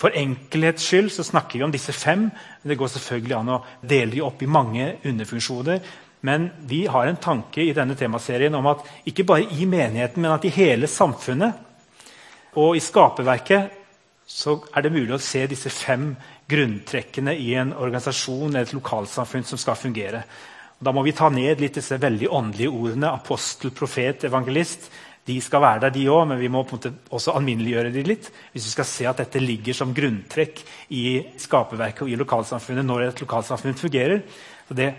For 0.00 0.16
enkelhets 0.16 0.86
skyld 0.88 1.10
så 1.12 1.24
snakker 1.26 1.58
vi 1.58 1.64
om 1.66 1.72
disse 1.74 1.92
fem. 1.92 2.30
Det 2.62 2.78
går 2.80 2.88
selvfølgelig 2.94 3.36
an 3.36 3.52
å 3.52 3.64
dele 3.82 4.14
dem 4.14 4.28
opp 4.28 4.40
i 4.42 4.48
mange 4.48 4.94
underfunksjoner. 5.04 5.82
Men 6.24 6.50
vi 6.68 6.86
har 6.88 7.08
en 7.08 7.20
tanke 7.20 7.62
i 7.64 7.74
denne 7.76 7.96
temaserien 7.96 8.54
om 8.56 8.68
at 8.72 8.84
ikke 9.08 9.26
bare 9.28 9.48
i 9.56 9.68
menigheten, 9.68 10.22
men 10.22 10.32
at 10.32 10.44
i 10.44 10.52
hele 10.52 10.88
samfunnet 10.88 11.68
og 12.60 12.76
i 12.76 12.82
skaperverket 12.82 13.76
så 14.30 14.56
er 14.76 14.84
det 14.84 14.92
mulig 14.94 15.14
å 15.16 15.22
se 15.22 15.42
disse 15.50 15.72
fem 15.74 16.12
grunntrekkene 16.50 17.34
i 17.38 17.52
en 17.58 17.72
organisasjon 17.74 18.50
eller 18.50 18.66
et 18.66 18.74
lokalsamfunn 18.76 19.46
som 19.46 19.58
skal 19.60 19.78
fungere. 19.78 20.22
Da 20.80 20.94
må 20.96 21.02
vi 21.04 21.12
ta 21.12 21.28
ned 21.28 21.60
litt 21.60 21.76
disse 21.76 21.98
veldig 22.00 22.30
åndelige 22.32 22.72
ordene 22.72 23.10
apostel, 23.12 23.72
profet, 23.76 24.24
evangelist. 24.24 24.88
De 25.28 25.36
skal 25.44 25.62
være 25.62 25.82
der, 25.84 25.92
de 25.94 26.06
òg, 26.10 26.24
men 26.30 26.40
vi 26.40 26.48
må 26.48 26.62
på 26.64 26.76
en 26.76 26.80
måte 26.80 27.12
også 27.12 27.34
alminneliggjøre 27.36 27.92
de 27.92 28.04
litt. 28.06 28.30
Hvis 28.54 28.66
vi 28.70 28.72
skal 28.72 28.88
se 28.88 29.06
at 29.10 29.20
dette 29.20 29.42
ligger 29.42 29.76
som 29.76 29.92
grunntrekk 29.94 30.62
i 30.96 31.04
skaperverket 31.38 32.06
og 32.06 32.12
i 32.12 32.18
lokalsamfunnet 32.18 32.86
når 32.86 33.06
et 33.10 33.22
lokalsamfunn 33.22 33.78
fungerer. 33.78 34.22
Så 34.68 34.76
det 34.78 34.90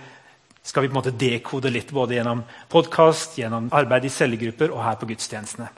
skal 0.63 0.85
vi 0.85 0.91
på 0.91 0.93
en 0.93 0.99
måte 0.99 1.17
dekode 1.17 1.71
litt 1.73 1.91
både 1.91 2.19
gjennom 2.19 2.43
podkast, 2.69 3.39
gjennom 3.41 3.71
arbeid 3.73 4.05
i 4.05 4.13
cellegrupper 4.13 4.73
og 4.75 4.83
her 4.85 4.99
på 5.01 5.09
gudstjenestene. 5.09 5.71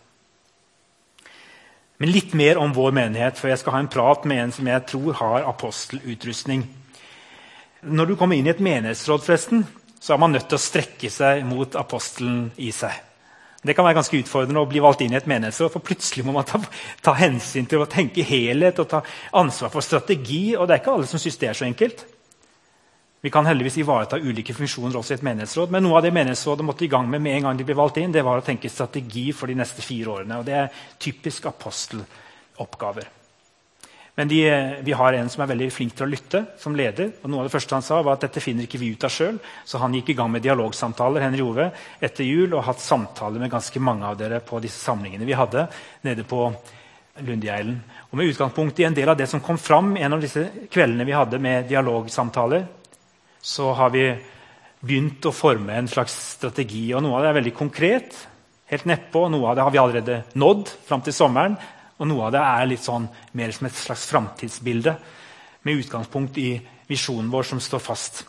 Men 2.03 2.11
litt 2.11 2.33
mer 2.35 2.59
om 2.59 2.73
vår 2.75 2.91
menighet, 2.91 3.39
for 3.39 3.47
jeg 3.47 3.61
skal 3.61 3.77
ha 3.77 3.79
en 3.83 3.91
prat 3.91 4.25
med 4.27 4.41
en 4.41 4.51
som 4.51 4.67
jeg 4.67 4.83
tror 4.91 5.15
har 5.21 5.47
apostelutrustning. 5.47 6.65
Når 7.83 8.11
du 8.11 8.15
kommer 8.19 8.35
inn 8.35 8.49
i 8.49 8.51
et 8.51 8.63
menighetsråd, 8.63 9.23
forresten, 9.23 9.63
så 10.03 10.15
er 10.15 10.19
man 10.19 10.35
nødt 10.35 10.49
til 10.51 10.59
å 10.59 10.65
strekke 10.65 11.11
seg 11.13 11.45
mot 11.47 11.77
apostelen 11.79 12.49
i 12.59 12.73
seg. 12.75 12.97
Det 13.63 13.75
kan 13.75 13.85
være 13.87 13.95
ganske 13.95 14.19
utfordrende 14.19 14.59
å 14.59 14.67
bli 14.67 14.81
valgt 14.83 15.05
inn 15.05 15.13
i 15.13 15.17
et 15.19 15.27
menighetsråd. 15.29 15.71
for 15.71 15.83
Plutselig 15.87 16.25
må 16.27 16.33
man 16.35 16.47
ta, 16.47 16.59
ta 17.01 17.13
hensyn 17.15 17.65
til 17.69 17.79
å 17.79 17.87
tenke 17.87 18.25
helhet 18.27 18.81
og 18.83 18.89
ta 18.91 18.99
ansvar 19.39 19.71
for 19.71 19.85
strategi. 19.85 20.55
og 20.57 20.67
Det 20.67 20.75
er 20.75 20.83
ikke 20.83 20.97
alle 20.97 21.07
som 21.07 21.21
syns 21.21 21.39
det 21.39 21.49
er 21.49 21.57
så 21.57 21.65
enkelt. 21.69 22.03
Vi 23.23 23.31
kan 23.31 23.47
heldigvis 23.47 23.77
ivareta 23.79 24.19
ulike 24.19 24.51
funksjoner 24.53 24.99
også 24.99 25.13
i 25.13 25.15
et 25.15 25.23
menighetsråd, 25.23 25.71
men 25.71 25.85
noe 25.85 25.95
av 25.95 26.03
det 26.03 26.11
menighetsrådet 26.11 26.65
måtte 26.67 26.83
i 26.83 26.91
gang 26.91 27.07
med 27.07 27.23
med 27.23 27.37
en 27.37 27.47
gang 27.47 27.57
de 27.57 27.63
ble 27.63 27.77
valgt 27.79 28.01
inn, 28.01 28.11
det 28.11 28.25
var 28.27 28.41
å 28.41 28.43
tenke 28.43 28.67
strategi 28.67 29.29
for 29.31 29.47
de 29.47 29.55
neste 29.55 29.81
fire 29.81 30.11
årene. 30.11 30.39
og 30.39 30.45
Det 30.45 30.57
er 30.59 30.81
typisk 30.99 31.45
aposteloppgaver. 31.47 33.22
Men 34.15 34.29
de, 34.29 34.41
vi 34.85 34.93
har 34.93 35.15
en 35.17 35.29
som 35.29 35.41
er 35.41 35.49
veldig 35.49 35.71
flink 35.73 35.95
til 35.97 36.05
å 36.05 36.11
lytte, 36.11 36.43
som 36.61 36.75
leder. 36.77 37.15
og 37.23 37.31
Noe 37.31 37.41
av 37.41 37.47
det 37.47 37.53
første 37.55 37.73
han 37.73 37.85
sa, 37.85 37.97
var 38.05 38.19
at 38.19 38.27
dette 38.27 38.43
finner 38.45 38.67
ikke 38.67 38.77
vi 38.77 38.91
ut 38.93 39.05
av 39.07 39.13
sjøl. 39.13 39.39
Så 39.65 39.81
han 39.81 39.95
gikk 39.97 40.11
i 40.13 40.17
gang 40.19 40.29
med 40.29 40.45
dialogsamtaler 40.45 41.25
Henry 41.25 41.41
Ove, 41.41 41.71
etter 41.97 42.27
jul 42.27 42.53
og 42.53 42.67
hatt 42.67 42.83
samtaler 42.83 43.41
med 43.41 43.49
ganske 43.53 43.81
mange 43.81 44.05
av 44.05 44.19
dere 44.19 44.43
på 44.45 44.61
disse 44.61 44.83
samlingene 44.85 45.25
vi 45.25 45.37
hadde 45.37 45.65
nede 46.05 46.27
på 46.29 46.45
Lundgeilen. 47.25 47.81
Og 48.11 48.17
Med 48.17 48.29
utgangspunkt 48.29 48.79
i 48.79 48.85
en 48.85 48.93
del 48.93 49.09
av 49.09 49.17
det 49.17 49.29
som 49.29 49.41
kom 49.41 49.57
fram 49.57 49.95
en 49.97 50.13
av 50.13 50.21
disse 50.21 50.45
kveldene 50.69 51.09
vi 51.09 51.17
hadde 51.17 51.41
med 51.41 51.65
dialogsamtaler, 51.69 52.67
så 53.41 53.73
har 53.73 53.89
vi 53.93 54.07
begynt 54.83 55.25
å 55.25 55.33
forme 55.33 55.73
en 55.73 55.89
slags 55.89 56.13
strategi. 56.37 56.91
og 56.93 57.01
Noe 57.01 57.17
av 57.17 57.25
det 57.25 57.33
er 57.33 57.41
veldig 57.41 57.57
konkret, 57.57 58.27
helt 58.69 58.85
nedpå. 58.85 59.25
Noe 59.29 59.49
av 59.49 59.55
det 59.55 59.65
har 59.65 59.73
vi 59.73 59.81
allerede 59.81 60.23
nådd 60.37 60.69
fram 60.85 61.01
til 61.01 61.15
sommeren. 61.17 61.57
Og 62.01 62.09
noe 62.09 62.27
av 62.27 62.33
det 62.33 62.41
er 62.43 62.69
litt 62.71 62.83
sånn, 62.83 63.05
mer 63.37 63.53
som 63.53 63.67
et 63.69 63.77
slags 63.77 64.07
framtidsbilde 64.09 64.95
med 65.63 65.83
utgangspunkt 65.83 66.39
i 66.41 66.55
visjonen 66.89 67.29
vår 67.31 67.47
som 67.51 67.61
står 67.63 67.83
fast. 67.83 68.23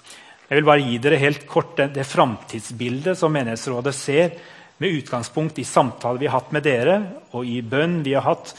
Jeg 0.49 0.61
vil 0.61 0.69
bare 0.69 0.85
gi 0.85 0.99
dere 1.03 1.23
helt 1.23 1.47
kort 1.49 1.73
det, 1.79 1.89
det 1.97 2.05
framtidsbildet 2.07 3.19
som 3.19 3.33
Menighetsrådet 3.33 3.95
ser, 3.97 4.37
med 4.79 4.91
utgangspunkt 5.01 5.59
i 5.59 5.65
samtaler 5.65 6.21
vi 6.21 6.29
har 6.29 6.41
hatt 6.41 6.53
med 6.53 6.65
dere, 6.67 6.97
og 7.33 7.47
i 7.47 7.61
bønn 7.63 8.03
vi 8.05 8.15
har 8.17 8.27
hatt, 8.27 8.53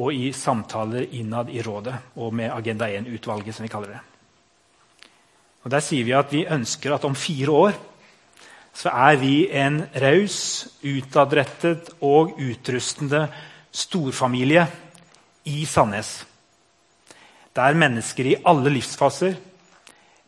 og 0.00 0.14
i 0.14 0.30
samtaler 0.34 1.06
innad 1.18 1.50
i 1.50 1.62
rådet 1.66 1.96
og 2.22 2.34
med 2.34 2.52
Agenda 2.54 2.88
1-utvalget, 2.88 3.54
som 3.54 3.66
vi 3.66 3.70
kaller 3.72 3.94
det. 3.96 4.02
Og 5.64 5.70
Der 5.70 5.82
sier 5.84 6.06
vi 6.06 6.16
at 6.16 6.32
vi 6.32 6.46
ønsker 6.48 6.94
at 6.94 7.04
om 7.04 7.16
fire 7.18 7.50
år 7.52 7.78
så 8.80 8.92
er 8.94 9.18
vi 9.20 9.34
en 9.50 9.82
raus, 9.98 10.68
utadrettet 10.86 11.90
og 12.06 12.38
utrustende 12.38 13.26
storfamilie 13.70 14.66
i 15.44 15.66
Sandnes. 15.66 16.26
Der 17.52 17.74
mennesker 17.74 18.26
i 18.26 18.36
alle 18.46 18.70
livsfaser 18.70 19.34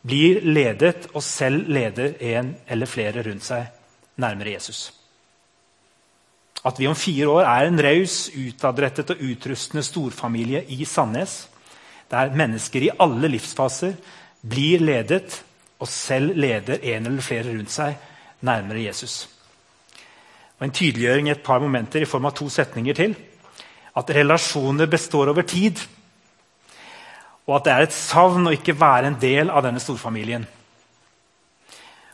blir 0.03 0.41
ledet 0.43 1.07
og 1.13 1.23
selv 1.23 1.69
leder 1.71 2.17
en 2.19 2.55
eller 2.67 2.89
flere 2.89 3.23
rundt 3.23 3.45
seg 3.45 3.69
nærmere 4.19 4.57
Jesus. 4.57 4.91
At 6.63 6.79
vi 6.79 6.87
om 6.87 6.95
fire 6.95 7.27
år 7.27 7.47
er 7.47 7.67
en 7.67 7.81
raus, 7.83 8.29
utadrettet 8.35 9.15
og 9.15 9.23
utrustende 9.23 9.83
storfamilie 9.83 10.63
i 10.71 10.85
Sandnes. 10.85 11.47
Der 12.11 12.35
mennesker 12.35 12.85
i 12.85 12.93
alle 12.99 13.31
livsfaser 13.31 13.95
blir 14.43 14.83
ledet 14.83 15.41
og 15.79 15.87
selv 15.87 16.37
leder 16.39 16.79
en 16.83 17.07
eller 17.07 17.23
flere 17.23 17.51
rundt 17.51 17.71
seg 17.71 17.95
nærmere 18.43 18.85
Jesus. 18.85 19.27
Og 20.59 20.65
En 20.65 20.71
tydeliggjøring 20.71 21.27
i 21.27 21.31
et 21.31 21.43
par 21.43 21.59
momenter 21.59 22.01
i 22.01 22.07
form 22.07 22.25
av 22.25 22.35
to 22.37 22.49
setninger 22.49 22.93
til. 22.95 23.15
At 23.95 24.09
relasjoner 24.09 24.89
består 24.89 25.31
over 25.33 25.45
tid. 25.47 25.79
Og 27.45 27.57
at 27.57 27.67
det 27.67 27.73
er 27.73 27.87
et 27.87 27.95
savn 27.95 28.47
å 28.47 28.55
ikke 28.55 28.77
være 28.79 29.11
en 29.11 29.19
del 29.21 29.51
av 29.51 29.65
denne 29.65 29.81
storfamilien. 29.83 30.45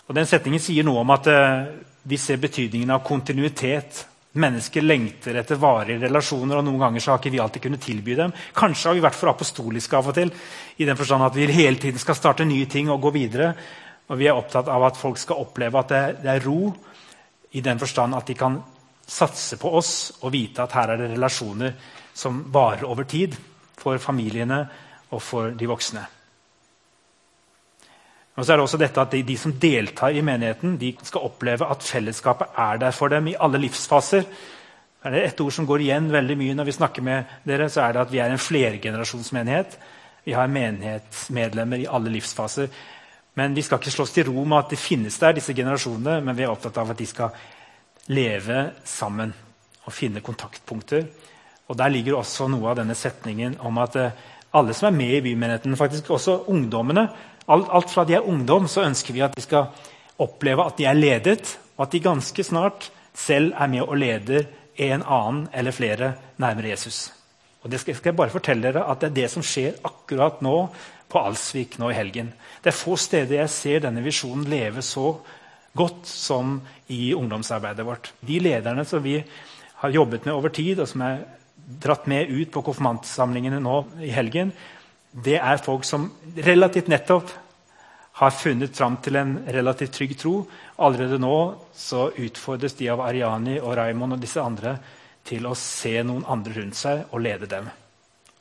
Og 0.09 0.15
Den 0.17 0.25
setningen 0.25 0.61
sier 0.61 0.85
noe 0.87 1.03
om 1.03 1.11
at 1.13 1.27
uh, 1.29 1.67
vi 2.09 2.17
ser 2.17 2.41
betydningen 2.41 2.95
av 2.95 3.03
kontinuitet 3.05 4.07
Mennesker 4.37 4.85
lengter 4.85 5.39
etter 5.41 5.57
varige 5.57 6.03
relasjoner, 6.03 6.59
og 6.59 6.65
noen 6.67 6.83
ganger 6.83 7.01
så 7.01 7.11
har 7.11 7.21
ikke 7.21 7.31
vi 7.33 7.39
alltid 7.41 7.63
kunnet 7.63 7.81
tilby 7.81 8.13
dem. 8.13 8.33
Kanskje 8.53 8.91
har 8.91 8.97
vi 8.99 9.01
vært 9.01 9.17
for 9.17 9.31
apostoliske 9.31 9.97
av 9.97 10.11
og 10.11 10.13
til, 10.19 10.29
i 10.77 10.85
den 10.85 10.97
forstand 10.99 11.25
at 11.25 11.37
vi 11.37 11.47
hele 11.49 11.81
tiden 11.81 12.01
skal 12.01 12.17
starte 12.17 12.45
nye 12.45 12.67
ting 12.69 12.91
og 12.93 13.01
gå 13.01 13.11
videre. 13.15 13.55
Og 14.05 14.19
vi 14.21 14.27
er 14.29 14.37
opptatt 14.37 14.69
av 14.69 14.85
at 14.85 14.99
folk 15.01 15.17
skal 15.17 15.41
oppleve 15.41 15.81
at 15.81 15.89
det, 15.89 16.03
det 16.21 16.29
er 16.35 16.45
ro, 16.45 16.69
i 17.57 17.63
den 17.65 17.81
forstand 17.81 18.13
at 18.13 18.29
de 18.29 18.37
kan 18.37 18.59
satse 19.09 19.57
på 19.57 19.71
oss 19.79 19.93
og 20.21 20.33
vite 20.33 20.63
at 20.63 20.75
her 20.77 20.93
er 20.93 21.01
det 21.01 21.09
relasjoner 21.15 21.73
som 22.13 22.43
varer 22.53 22.85
over 22.87 23.07
tid 23.09 23.35
for 23.79 23.99
familiene 24.01 24.61
og 25.09 25.21
for 25.23 25.53
de 25.57 25.69
voksne. 25.69 26.05
Og 28.39 28.45
så 28.45 28.53
er 28.53 28.59
det 28.59 28.63
også 28.63 28.79
dette 28.79 29.03
at 29.03 29.11
de, 29.11 29.23
de, 29.27 29.35
som 29.37 29.55
deltar 29.59 30.15
i 30.15 30.23
menigheten, 30.23 30.77
de 30.79 30.93
skal 31.03 31.25
oppleve 31.27 31.67
at 31.67 31.83
fellesskapet 31.83 32.55
er 32.55 32.79
der 32.79 32.95
for 32.95 33.11
dem 33.11 33.27
i 33.27 33.35
alle 33.35 33.59
livsfaser. 33.59 34.23
Er 35.03 35.15
det 35.15 35.23
et 35.25 35.41
ord 35.43 35.51
som 35.51 35.67
går 35.67 35.83
igjen 35.83 36.07
veldig 36.11 36.37
mye 36.39 36.55
når 36.55 36.69
vi 36.69 36.75
snakker 36.77 37.03
med 37.03 37.33
dere, 37.47 37.67
så 37.71 37.83
er 37.83 37.97
det 37.97 38.05
at 38.05 38.13
vi 38.13 38.21
er 38.23 38.31
en 38.31 38.39
flergenerasjonsmenighet. 38.39 39.75
Vi 40.23 40.37
har 40.37 40.51
menighetsmedlemmer 40.55 41.83
i 41.83 41.89
alle 41.91 42.13
livsfaser. 42.15 42.71
Men 43.39 43.55
vi 43.55 43.63
skal 43.63 43.79
ikke 43.79 43.91
slås 43.91 44.15
til 44.15 44.27
ro 44.31 44.43
med 44.43 44.57
at 44.57 44.73
det 44.73 44.79
finnes 44.79 45.19
der, 45.19 45.35
disse 45.35 45.55
generasjonene, 45.55 46.21
men 46.23 46.37
vi 46.37 46.43
er 46.47 46.51
opptatt 46.51 46.79
av 46.79 46.91
at 46.93 46.99
de 46.99 47.07
skal 47.07 47.35
leve 48.09 48.69
sammen 48.87 49.33
og 49.85 49.93
finne 49.93 50.23
kontaktpunkter. 50.25 51.07
Og 51.69 51.77
Der 51.77 51.89
ligger 51.89 52.17
også 52.17 52.47
noe 52.49 52.71
av 52.71 52.79
denne 52.79 52.95
setningen 52.97 53.59
om 53.61 53.77
at 53.77 53.95
eh, 53.95 54.11
alle 54.53 54.73
som 54.73 54.89
er 54.89 54.97
med 54.97 55.13
i 55.13 55.21
bymenigheten, 55.21 55.77
faktisk 55.77 56.09
også 56.09 56.43
ungdommene, 56.49 57.09
Alt, 57.49 57.69
alt, 57.73 57.89
fra 57.89 58.05
de 58.05 58.13
er 58.13 58.27
ungdom, 58.29 58.67
så 58.69 58.83
ønsker 58.85 59.15
vi 59.15 59.23
at 59.25 59.33
de 59.33 59.41
skal 59.41 59.71
oppleve 60.21 60.67
at 60.69 60.77
de 60.77 60.85
er 60.85 60.97
ledet, 60.97 61.55
og 61.77 61.87
at 61.87 61.95
de 61.95 62.03
ganske 62.05 62.43
snart 62.45 62.91
selv 63.17 63.55
er 63.57 63.71
med 63.71 63.87
og 63.87 63.97
leder 63.97 64.45
en 64.77 65.01
annen 65.01 65.47
eller 65.53 65.73
flere 65.73 66.11
nærmere 66.37 66.75
Jesus. 66.75 67.07
Og 67.63 67.71
det 67.71 67.81
skal, 67.81 67.97
skal 67.97 68.11
jeg 68.11 68.19
bare 68.19 68.31
fortelle 68.31 68.69
dere 68.69 68.85
at 68.85 69.01
Det 69.01 69.09
er 69.09 69.17
det 69.17 69.31
som 69.33 69.43
skjer 69.43 69.81
akkurat 69.83 70.43
nå 70.45 70.69
på 71.09 71.23
Alsvik 71.25 71.79
nå 71.81 71.89
i 71.89 71.97
helgen. 71.97 72.29
Det 72.61 72.69
er 72.69 72.77
få 72.77 72.95
steder 72.95 73.41
jeg 73.41 73.49
ser 73.49 73.81
denne 73.83 74.05
visjonen 74.05 74.45
leve 74.47 74.85
så 74.85 75.17
godt 75.79 76.07
som 76.09 76.59
i 76.91 77.13
ungdomsarbeidet 77.15 77.85
vårt. 77.87 78.11
De 78.19 78.39
lederne 78.43 78.85
som 78.85 79.03
vi 79.03 79.17
har 79.79 79.95
jobbet 79.95 80.25
med 80.27 80.35
over 80.35 80.51
tid, 80.53 80.81
og 80.83 80.89
som 80.91 81.03
er 81.07 81.23
dratt 81.79 82.07
med 82.09 82.31
ut 82.31 82.51
på 82.51 82.63
konfirmantsamlingene 82.65 83.61
nå 83.63 83.75
i 84.03 84.11
helgen, 84.13 84.51
det 85.11 85.39
er 85.39 85.63
folk 85.63 85.87
som 85.87 86.09
relativt 86.45 86.89
nettopp 86.91 87.31
har 88.19 88.35
funnet 88.35 88.75
fram 88.75 88.97
til 89.01 89.15
en 89.15 89.37
relativt 89.47 89.93
trygg 89.95 90.15
tro. 90.19 90.33
Allerede 90.83 91.21
nå 91.21 91.35
så 91.75 92.09
utfordres 92.11 92.75
de 92.75 92.89
av 92.91 93.01
Ariani 93.05 93.59
og 93.61 93.77
Raymond 93.79 94.17
og 94.17 94.23
disse 94.23 94.43
andre 94.43 94.75
til 95.25 95.47
å 95.47 95.55
se 95.57 95.95
noen 96.03 96.25
andre 96.27 96.57
rundt 96.57 96.77
seg 96.77 97.05
og 97.13 97.23
lede 97.23 97.47
dem. 97.47 97.69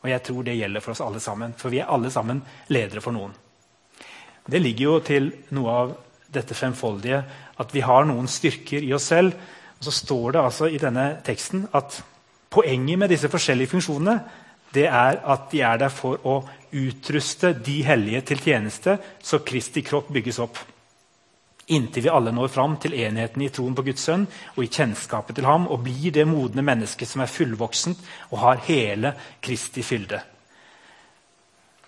Og 0.02 0.10
jeg 0.10 0.24
tror 0.26 0.44
det 0.46 0.56
gjelder 0.58 0.82
for 0.82 0.94
oss 0.94 1.04
alle 1.04 1.22
sammen, 1.22 1.54
for 1.58 1.70
vi 1.70 1.80
er 1.82 1.90
alle 1.94 2.10
sammen 2.10 2.42
ledere 2.74 3.02
for 3.04 3.14
noen. 3.14 3.32
Det 4.48 4.60
ligger 4.62 4.84
jo 4.84 4.98
til 5.04 5.30
noe 5.54 5.78
av 5.82 5.94
dette 6.32 6.54
femfoldige 6.54 7.22
at 7.58 7.74
vi 7.74 7.82
har 7.84 8.06
noen 8.08 8.28
styrker 8.28 8.84
i 8.84 8.92
oss 8.96 9.08
selv. 9.12 9.34
Og 9.78 9.88
så 9.88 9.94
står 9.94 10.34
det 10.34 10.42
altså 10.42 10.68
i 10.68 10.80
denne 10.80 11.10
teksten 11.24 11.66
at 11.76 12.00
poenget 12.50 12.98
med 12.98 13.12
disse 13.12 13.30
forskjellige 13.30 13.74
funksjonene 13.74 14.18
det 14.74 14.84
er 14.84 15.20
at 15.24 15.46
de 15.52 15.62
er 15.64 15.78
der 15.80 15.92
for 15.92 16.20
å 16.28 16.40
utruste 16.76 17.54
de 17.64 17.78
hellige 17.86 18.20
til 18.32 18.42
tjeneste, 18.44 18.98
så 19.22 19.40
Kristi 19.40 19.80
kropp 19.82 20.10
bygges 20.12 20.40
opp. 20.44 20.58
Inntil 21.72 22.04
vi 22.04 22.12
alle 22.12 22.32
når 22.32 22.50
fram 22.52 22.76
til 22.80 22.96
enheten 22.96 23.42
i 23.44 23.50
troen 23.52 23.76
på 23.76 23.84
Guds 23.84 24.04
sønn 24.08 24.26
og 24.54 24.62
i 24.64 24.70
kjennskapet 24.72 25.36
til 25.36 25.48
ham 25.48 25.66
og 25.68 25.82
blir 25.84 26.12
det 26.16 26.24
modne 26.28 26.64
mennesket 26.64 27.08
som 27.08 27.24
er 27.24 27.32
fullvoksent 27.32 28.00
og 28.30 28.40
har 28.44 28.62
hele 28.68 29.12
Kristi 29.44 29.84
fylde. 29.84 30.20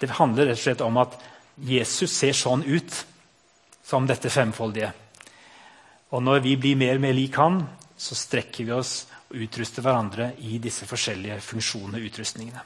Det 0.00 0.08
handler 0.16 0.50
rett 0.50 0.60
og 0.60 0.64
slett 0.64 0.84
om 0.84 1.00
at 1.00 1.16
Jesus 1.60 2.12
ser 2.12 2.36
sånn 2.36 2.64
ut 2.64 3.04
som 3.90 4.06
dette 4.06 4.30
femfoldige. 4.30 4.92
Og 6.14 6.22
når 6.22 6.42
vi 6.44 6.56
blir 6.58 6.78
mer 6.78 6.98
og 6.98 7.04
mer 7.04 7.16
lik 7.16 7.38
han, 7.38 7.60
så 7.98 8.16
strekker 8.18 8.66
vi 8.66 8.74
oss 8.74 8.94
og 9.30 9.42
utruster 9.44 9.84
hverandre 9.84 10.32
i 10.46 10.58
disse 10.62 10.86
forskjellige 10.88 11.38
funksjonene 11.44 11.98
og 11.98 12.06
utrustningene. 12.08 12.62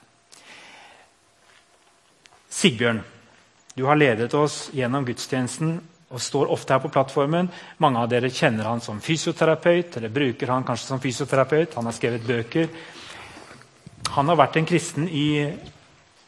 Sigbjørn, 2.54 3.00
du 3.74 3.82
har 3.88 3.98
ledet 3.98 4.30
oss 4.38 4.68
gjennom 4.72 5.04
gudstjenesten 5.04 5.74
og 6.14 6.22
står 6.22 6.52
ofte 6.54 6.76
her 6.76 6.82
på 6.84 6.92
plattformen. 6.94 7.48
Mange 7.82 8.00
av 8.00 8.10
dere 8.12 8.30
kjenner 8.30 8.68
han 8.70 8.82
som 8.84 9.00
fysioterapeut 9.02 9.96
eller 9.98 10.12
bruker 10.14 10.52
han 10.52 10.66
kanskje 10.66 10.92
som 10.92 11.02
fysioterapeut. 11.02 11.74
Han 11.74 11.88
har 11.90 11.96
skrevet 11.96 12.28
bøker. 12.28 12.68
Han 14.14 14.30
har 14.30 14.38
vært 14.38 14.60
en 14.60 14.68
kristen 14.68 15.08
i 15.08 15.26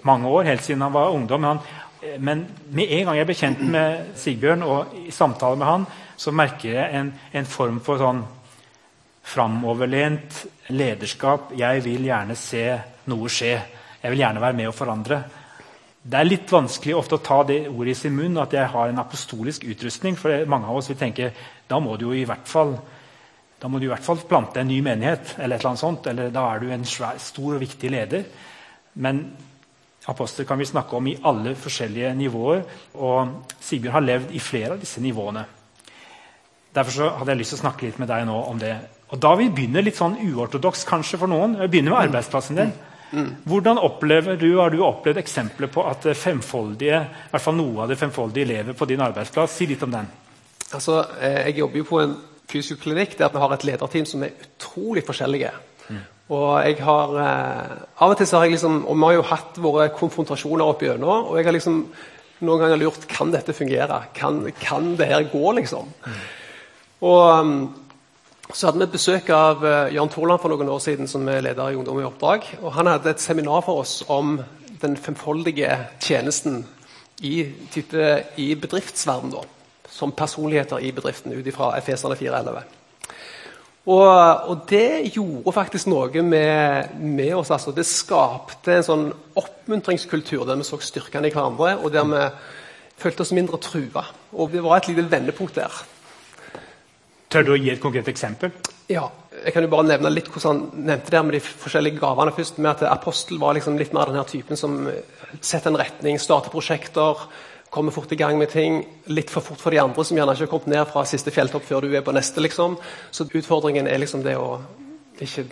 mange 0.07 0.29
år, 0.29 0.49
helt 0.51 0.65
siden 0.67 0.83
han 0.83 0.95
var 0.95 1.15
ungdom. 1.15 1.47
Han, 1.47 1.63
men 2.19 2.47
med 2.75 2.93
en 2.93 3.09
gang 3.09 3.19
jeg 3.19 3.29
ble 3.29 3.37
kjent 3.37 3.63
med 3.71 4.17
Sigbjørn 4.19 4.65
og 4.67 4.97
i 5.07 5.13
samtale 5.15 5.59
med 5.61 5.69
han, 5.69 5.87
så 6.17 6.33
merker 6.33 6.73
jeg 6.73 6.99
en, 6.99 7.13
en 7.33 7.49
form 7.49 7.81
for 7.85 8.01
sånn 8.01 8.23
framoverlent 9.27 10.45
lederskap. 10.73 11.51
Jeg 11.59 11.83
vil 11.85 12.07
gjerne 12.07 12.37
se 12.39 12.65
noe 13.11 13.31
skje. 13.33 13.55
Jeg 14.03 14.13
vil 14.13 14.23
gjerne 14.23 14.43
være 14.43 14.59
med 14.59 14.71
å 14.71 14.77
forandre. 14.77 15.21
Det 16.07 16.19
er 16.21 16.29
litt 16.29 16.53
vanskelig 16.53 16.95
ofte 16.95 17.19
å 17.19 17.25
ta 17.25 17.41
det 17.49 17.65
ordet 17.67 17.97
i 17.97 17.99
sin 17.99 18.15
munn 18.15 18.39
at 18.39 18.55
jeg 18.55 18.71
har 18.71 18.93
en 18.93 19.03
apostolisk 19.03 19.67
utrustning. 19.67 20.15
For 20.19 20.47
mange 20.47 20.71
av 20.71 20.79
oss 20.79 20.93
vil 20.93 21.01
tenke 21.01 21.33
da 21.67 21.81
må 21.83 21.97
du 21.99 22.07
jo 22.07 22.15
i 22.15 22.27
hvert 22.29 22.47
fall 22.47 22.77
da 23.57 23.71
må 23.73 23.81
du 23.81 23.87
i 23.87 23.91
hvert 23.91 24.05
fall 24.05 24.21
plante 24.29 24.61
en 24.61 24.69
ny 24.69 24.83
menighet. 24.85 25.35
eller 25.39 25.57
et 25.57 25.61
eller 25.61 25.71
annet 25.71 25.81
sånt, 25.81 26.07
eller 26.07 26.31
Da 26.31 26.55
er 26.55 26.61
du 26.61 26.71
en 26.71 26.85
svær, 26.85 27.19
stor 27.19 27.55
og 27.55 27.61
viktig 27.61 27.91
leder. 27.91 28.25
Men 28.95 29.33
apostel 30.07 30.47
kan 30.47 30.59
vi 30.59 30.69
snakke 30.69 30.97
om 30.97 31.07
i 31.07 31.17
alle 31.27 31.55
forskjellige 31.59 32.15
nivåer. 32.15 32.63
Og 32.95 33.55
Sigbjørn 33.61 33.97
har 33.99 34.07
levd 34.07 34.35
i 34.35 34.43
flere 34.43 34.75
av 34.77 34.83
disse 34.83 35.03
nivåene. 35.03 35.45
Derfor 36.77 37.17
hadde 37.19 37.33
jeg 37.33 37.41
lyst 37.41 37.55
til 37.55 37.61
å 37.61 37.65
snakke 37.65 37.87
litt 37.87 37.99
med 37.99 38.11
deg 38.13 38.27
nå 38.29 38.37
om 38.51 38.59
det. 38.61 38.75
Og 39.15 39.19
Da 39.23 39.35
vi 39.39 39.49
begynner 39.49 39.85
litt 39.87 39.97
sånn 39.97 40.19
uortodoks 40.21 40.85
kanskje 40.89 41.19
for 41.19 41.31
noen. 41.31 41.57
Vi 41.61 41.71
begynner 41.73 41.95
med 41.95 42.09
arbeidsplassen 42.09 42.59
din. 42.59 42.73
Hvordan 43.47 43.79
opplever 43.79 44.37
du, 44.37 44.59
Har 44.59 44.71
du 44.71 44.83
opplevd 44.83 45.19
eksempler 45.19 45.71
på 45.73 45.85
at 45.87 46.03
femfoldige, 46.17 47.01
i 47.01 47.31
hvert 47.31 47.43
fall 47.43 47.55
noe 47.55 47.83
av 47.85 47.89
det 47.89 47.99
femfoldige 47.99 48.47
lever 48.47 48.73
på 48.75 48.85
din 48.85 49.01
arbeidsplass? 49.01 49.55
Si 49.57 49.67
litt 49.67 49.83
om 49.83 49.91
den. 49.91 50.09
Altså, 50.73 51.05
eh, 51.21 51.47
Jeg 51.47 51.59
jobber 51.59 51.79
jo 51.79 51.85
på 51.85 52.01
en 52.03 52.17
fysioklinikk 52.49 53.17
der 53.19 53.29
vi 53.29 53.39
har 53.39 53.53
et 53.53 53.65
lederteam 53.65 54.07
som 54.07 54.23
er 54.23 54.31
utrolig 54.31 55.05
forskjellige. 55.05 55.51
Og 56.27 56.67
jeg 56.67 56.81
har, 56.83 57.17
eh, 57.23 57.77
av 58.03 58.11
og 58.11 58.19
til 58.19 58.27
så 58.27 58.39
har 58.39 58.45
jeg 58.49 58.57
liksom, 58.57 58.85
og 58.87 58.97
Vi 58.97 59.05
har 59.05 59.13
jo 59.13 59.23
hatt 59.23 59.59
våre 59.63 59.89
konfrontasjoner 59.95 60.65
opp 60.65 60.83
gjennom, 60.83 61.27
og 61.31 61.37
jeg 61.37 61.45
har 61.45 61.53
liksom 61.53 61.87
noen 62.41 62.61
ganger 62.61 62.77
lurt 62.77 63.07
kan 63.09 63.31
dette 63.33 63.55
fungere. 63.57 64.03
Kan, 64.15 64.53
kan 64.61 64.97
det 64.97 65.07
her 65.07 65.23
gå, 65.33 65.53
liksom? 65.53 65.89
Mm. 66.05 66.13
Og 67.01 67.71
så 68.53 68.69
hadde 68.69 68.85
vi 68.85 68.93
besøk 68.93 69.31
av 69.35 69.65
uh, 69.65 69.95
Jan 69.95 70.11
Torland 70.13 70.41
for 70.43 70.53
noen 70.53 70.69
år 70.69 70.83
siden, 70.85 71.09
som 71.09 71.27
er 71.29 71.43
leder 71.43 71.73
i 71.73 71.79
Ungdom 71.79 72.01
i 72.01 72.07
oppdrag. 72.07 72.47
og 72.63 72.73
Han 72.77 72.87
hadde 72.87 73.11
et 73.11 73.21
seminar 73.21 73.65
for 73.67 73.83
oss 73.83 74.05
om 74.09 74.41
den 74.83 74.97
femfoldige 74.97 75.71
tjenesten 76.01 76.67
i, 77.23 77.47
type, 77.73 78.25
i 78.37 78.55
bedriftsverden. 78.55 79.33
Da, 79.33 79.43
som 79.91 80.13
personligheter 80.13 80.83
i 80.83 80.93
bedriften, 80.93 81.33
ut 81.33 81.47
ifra 81.47 81.73
Efeserne 81.79 82.19
4.11. 82.19 82.63
Og, 83.87 84.03
og, 84.51 84.65
det 84.67 85.13
gjorde 85.15 85.53
faktisk 85.55 85.87
noe 85.93 86.23
med, 86.27 86.97
med 86.99 87.35
oss. 87.39 87.53
Altså. 87.55 87.75
Det 87.75 87.87
skapte 87.87 88.75
en 88.75 88.87
sånn 88.87 89.05
oppmuntringskultur 89.39 90.43
der 90.49 90.59
vi 90.59 90.67
så 90.67 90.79
styrkene 90.83 91.31
i 91.31 91.35
hverandre, 91.35 91.77
og 91.79 91.93
der 91.95 92.09
vi 92.11 92.25
følte 92.99 93.23
oss 93.23 93.35
mindre 93.37 93.61
trua. 93.63 94.03
Og 94.35 94.51
det 94.51 94.65
var 94.65 94.81
et 94.81 94.91
lite 94.91 95.07
vendepunkt 95.13 95.61
der. 95.61 95.85
Tør 97.31 97.47
du 97.47 97.55
å 97.55 97.61
gi 97.61 97.71
et 97.73 97.83
konkret 97.83 98.11
eksempel? 98.11 98.51
Ja, 98.91 99.09
jeg 99.43 99.55
kan 99.55 99.65
jo 99.67 99.71
bare 99.71 99.87
nevne 99.87 100.11
litt 100.13 100.29
hvordan 100.31 100.61
han 100.61 100.87
nevnte 100.87 101.13
det 101.13 101.23
med 101.27 101.35
de 101.37 101.43
forskjellige 101.47 101.99
gavene 101.99 102.35
først. 102.35 102.59
med 102.59 102.71
at 102.71 102.85
Apostel 102.91 103.39
var 103.43 103.55
liksom 103.55 103.79
litt 103.79 103.95
mer 103.95 104.11
den 104.11 104.19
her 104.19 104.29
typen 104.31 104.59
som 104.59 104.79
setter 105.41 105.71
en 105.71 105.79
retning, 105.79 106.19
starter 106.23 106.55
prosjekter, 106.55 107.27
kommer 107.77 107.95
fort 107.95 108.13
i 108.13 108.19
gang 108.19 108.39
med 108.41 108.51
ting. 108.53 108.81
Litt 109.13 109.31
for 109.31 109.45
fort 109.45 109.61
for 109.61 109.75
de 109.75 109.81
andre, 109.83 110.05
som 110.05 110.19
gjerne 110.19 110.35
ikke 110.35 110.47
har 110.47 110.53
kommet 110.53 110.73
ned 110.73 110.91
fra 110.91 111.05
siste 111.09 111.33
fjelltopp 111.35 111.69
før 111.69 111.87
du 111.87 111.95
er 111.95 112.05
på 112.05 112.15
neste. 112.17 112.43
liksom. 112.43 112.79
Så 113.11 113.29
utfordringen 113.29 113.87
er 113.87 114.03
liksom 114.03 114.25
det 114.25 114.37
å 114.41 114.59
ikke 115.21 115.47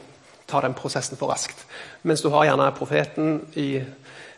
ta 0.50 0.60
den 0.64 0.76
prosessen 0.76 1.20
for 1.20 1.32
raskt. 1.32 1.66
Mens 2.02 2.24
du 2.24 2.30
har 2.34 2.48
gjerne 2.48 2.72
profeten 2.76 3.42
i 3.56 3.68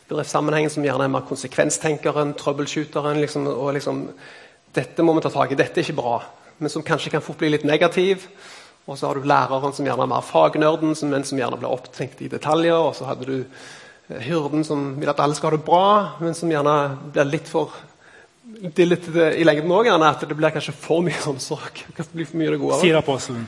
bedriftssammenhengen 0.07 0.71
som 0.71 0.85
gjerne 0.85 1.09
er 1.09 1.15
mer 1.15 1.25
konsekvenstenkeren, 1.27 2.37
troubleshooteren. 2.39 3.23
Liksom, 3.25 3.47
og 3.55 3.73
liksom 3.79 4.09
Dette 4.77 5.03
må 5.03 5.15
vi 5.17 5.23
ta 5.25 5.31
tak 5.33 5.55
i. 5.55 5.57
Dette 5.57 5.81
er 5.81 5.87
ikke 5.87 6.03
bra 6.03 6.19
men 6.59 6.71
som 6.71 6.83
kanskje 6.83 7.13
kan 7.13 7.25
fort 7.25 7.41
bli 7.41 7.51
litt 7.53 7.67
negativ. 7.69 8.29
Og 8.87 8.99
så 8.99 9.09
har 9.09 9.19
du 9.19 9.27
læreren 9.27 9.75
som 9.75 9.87
gjerne 9.87 10.07
er 10.07 10.13
mer 10.13 10.25
fagnerden, 10.25 10.95
men 11.11 11.27
som 11.27 11.39
gjerne 11.39 11.59
blir 11.59 11.73
opptenkt 11.73 12.23
i 12.23 12.31
detaljer. 12.31 12.77
Og 12.77 12.95
så 12.97 13.09
hadde 13.09 13.27
du 13.27 13.37
hyrden 14.09 14.65
som 14.65 14.89
vil 15.01 15.11
at 15.11 15.21
alle 15.23 15.37
skal 15.37 15.51
ha 15.51 15.57
det 15.57 15.67
bra, 15.67 15.87
men 16.23 16.35
som 16.39 16.51
gjerne 16.51 16.77
blir 17.13 17.31
litt 17.37 17.51
for 17.51 17.75
det 18.47 18.85
er 18.85 18.89
litt 18.89 19.07
i 19.11 19.45
lengden 19.45 19.73
òg 19.75 19.89
at 19.91 20.23
det 20.23 20.37
blir 20.39 20.55
kanskje 20.55 20.75
for 20.79 21.03
mye 21.05 21.19
omsorg. 21.29 21.83
Det 21.97 22.07
blir 22.13 22.29
for 22.29 22.39
mye 22.41 22.53
det 22.55 22.61
gode. 22.63 22.79
Sier 22.81 22.99
apostelen. 22.99 23.47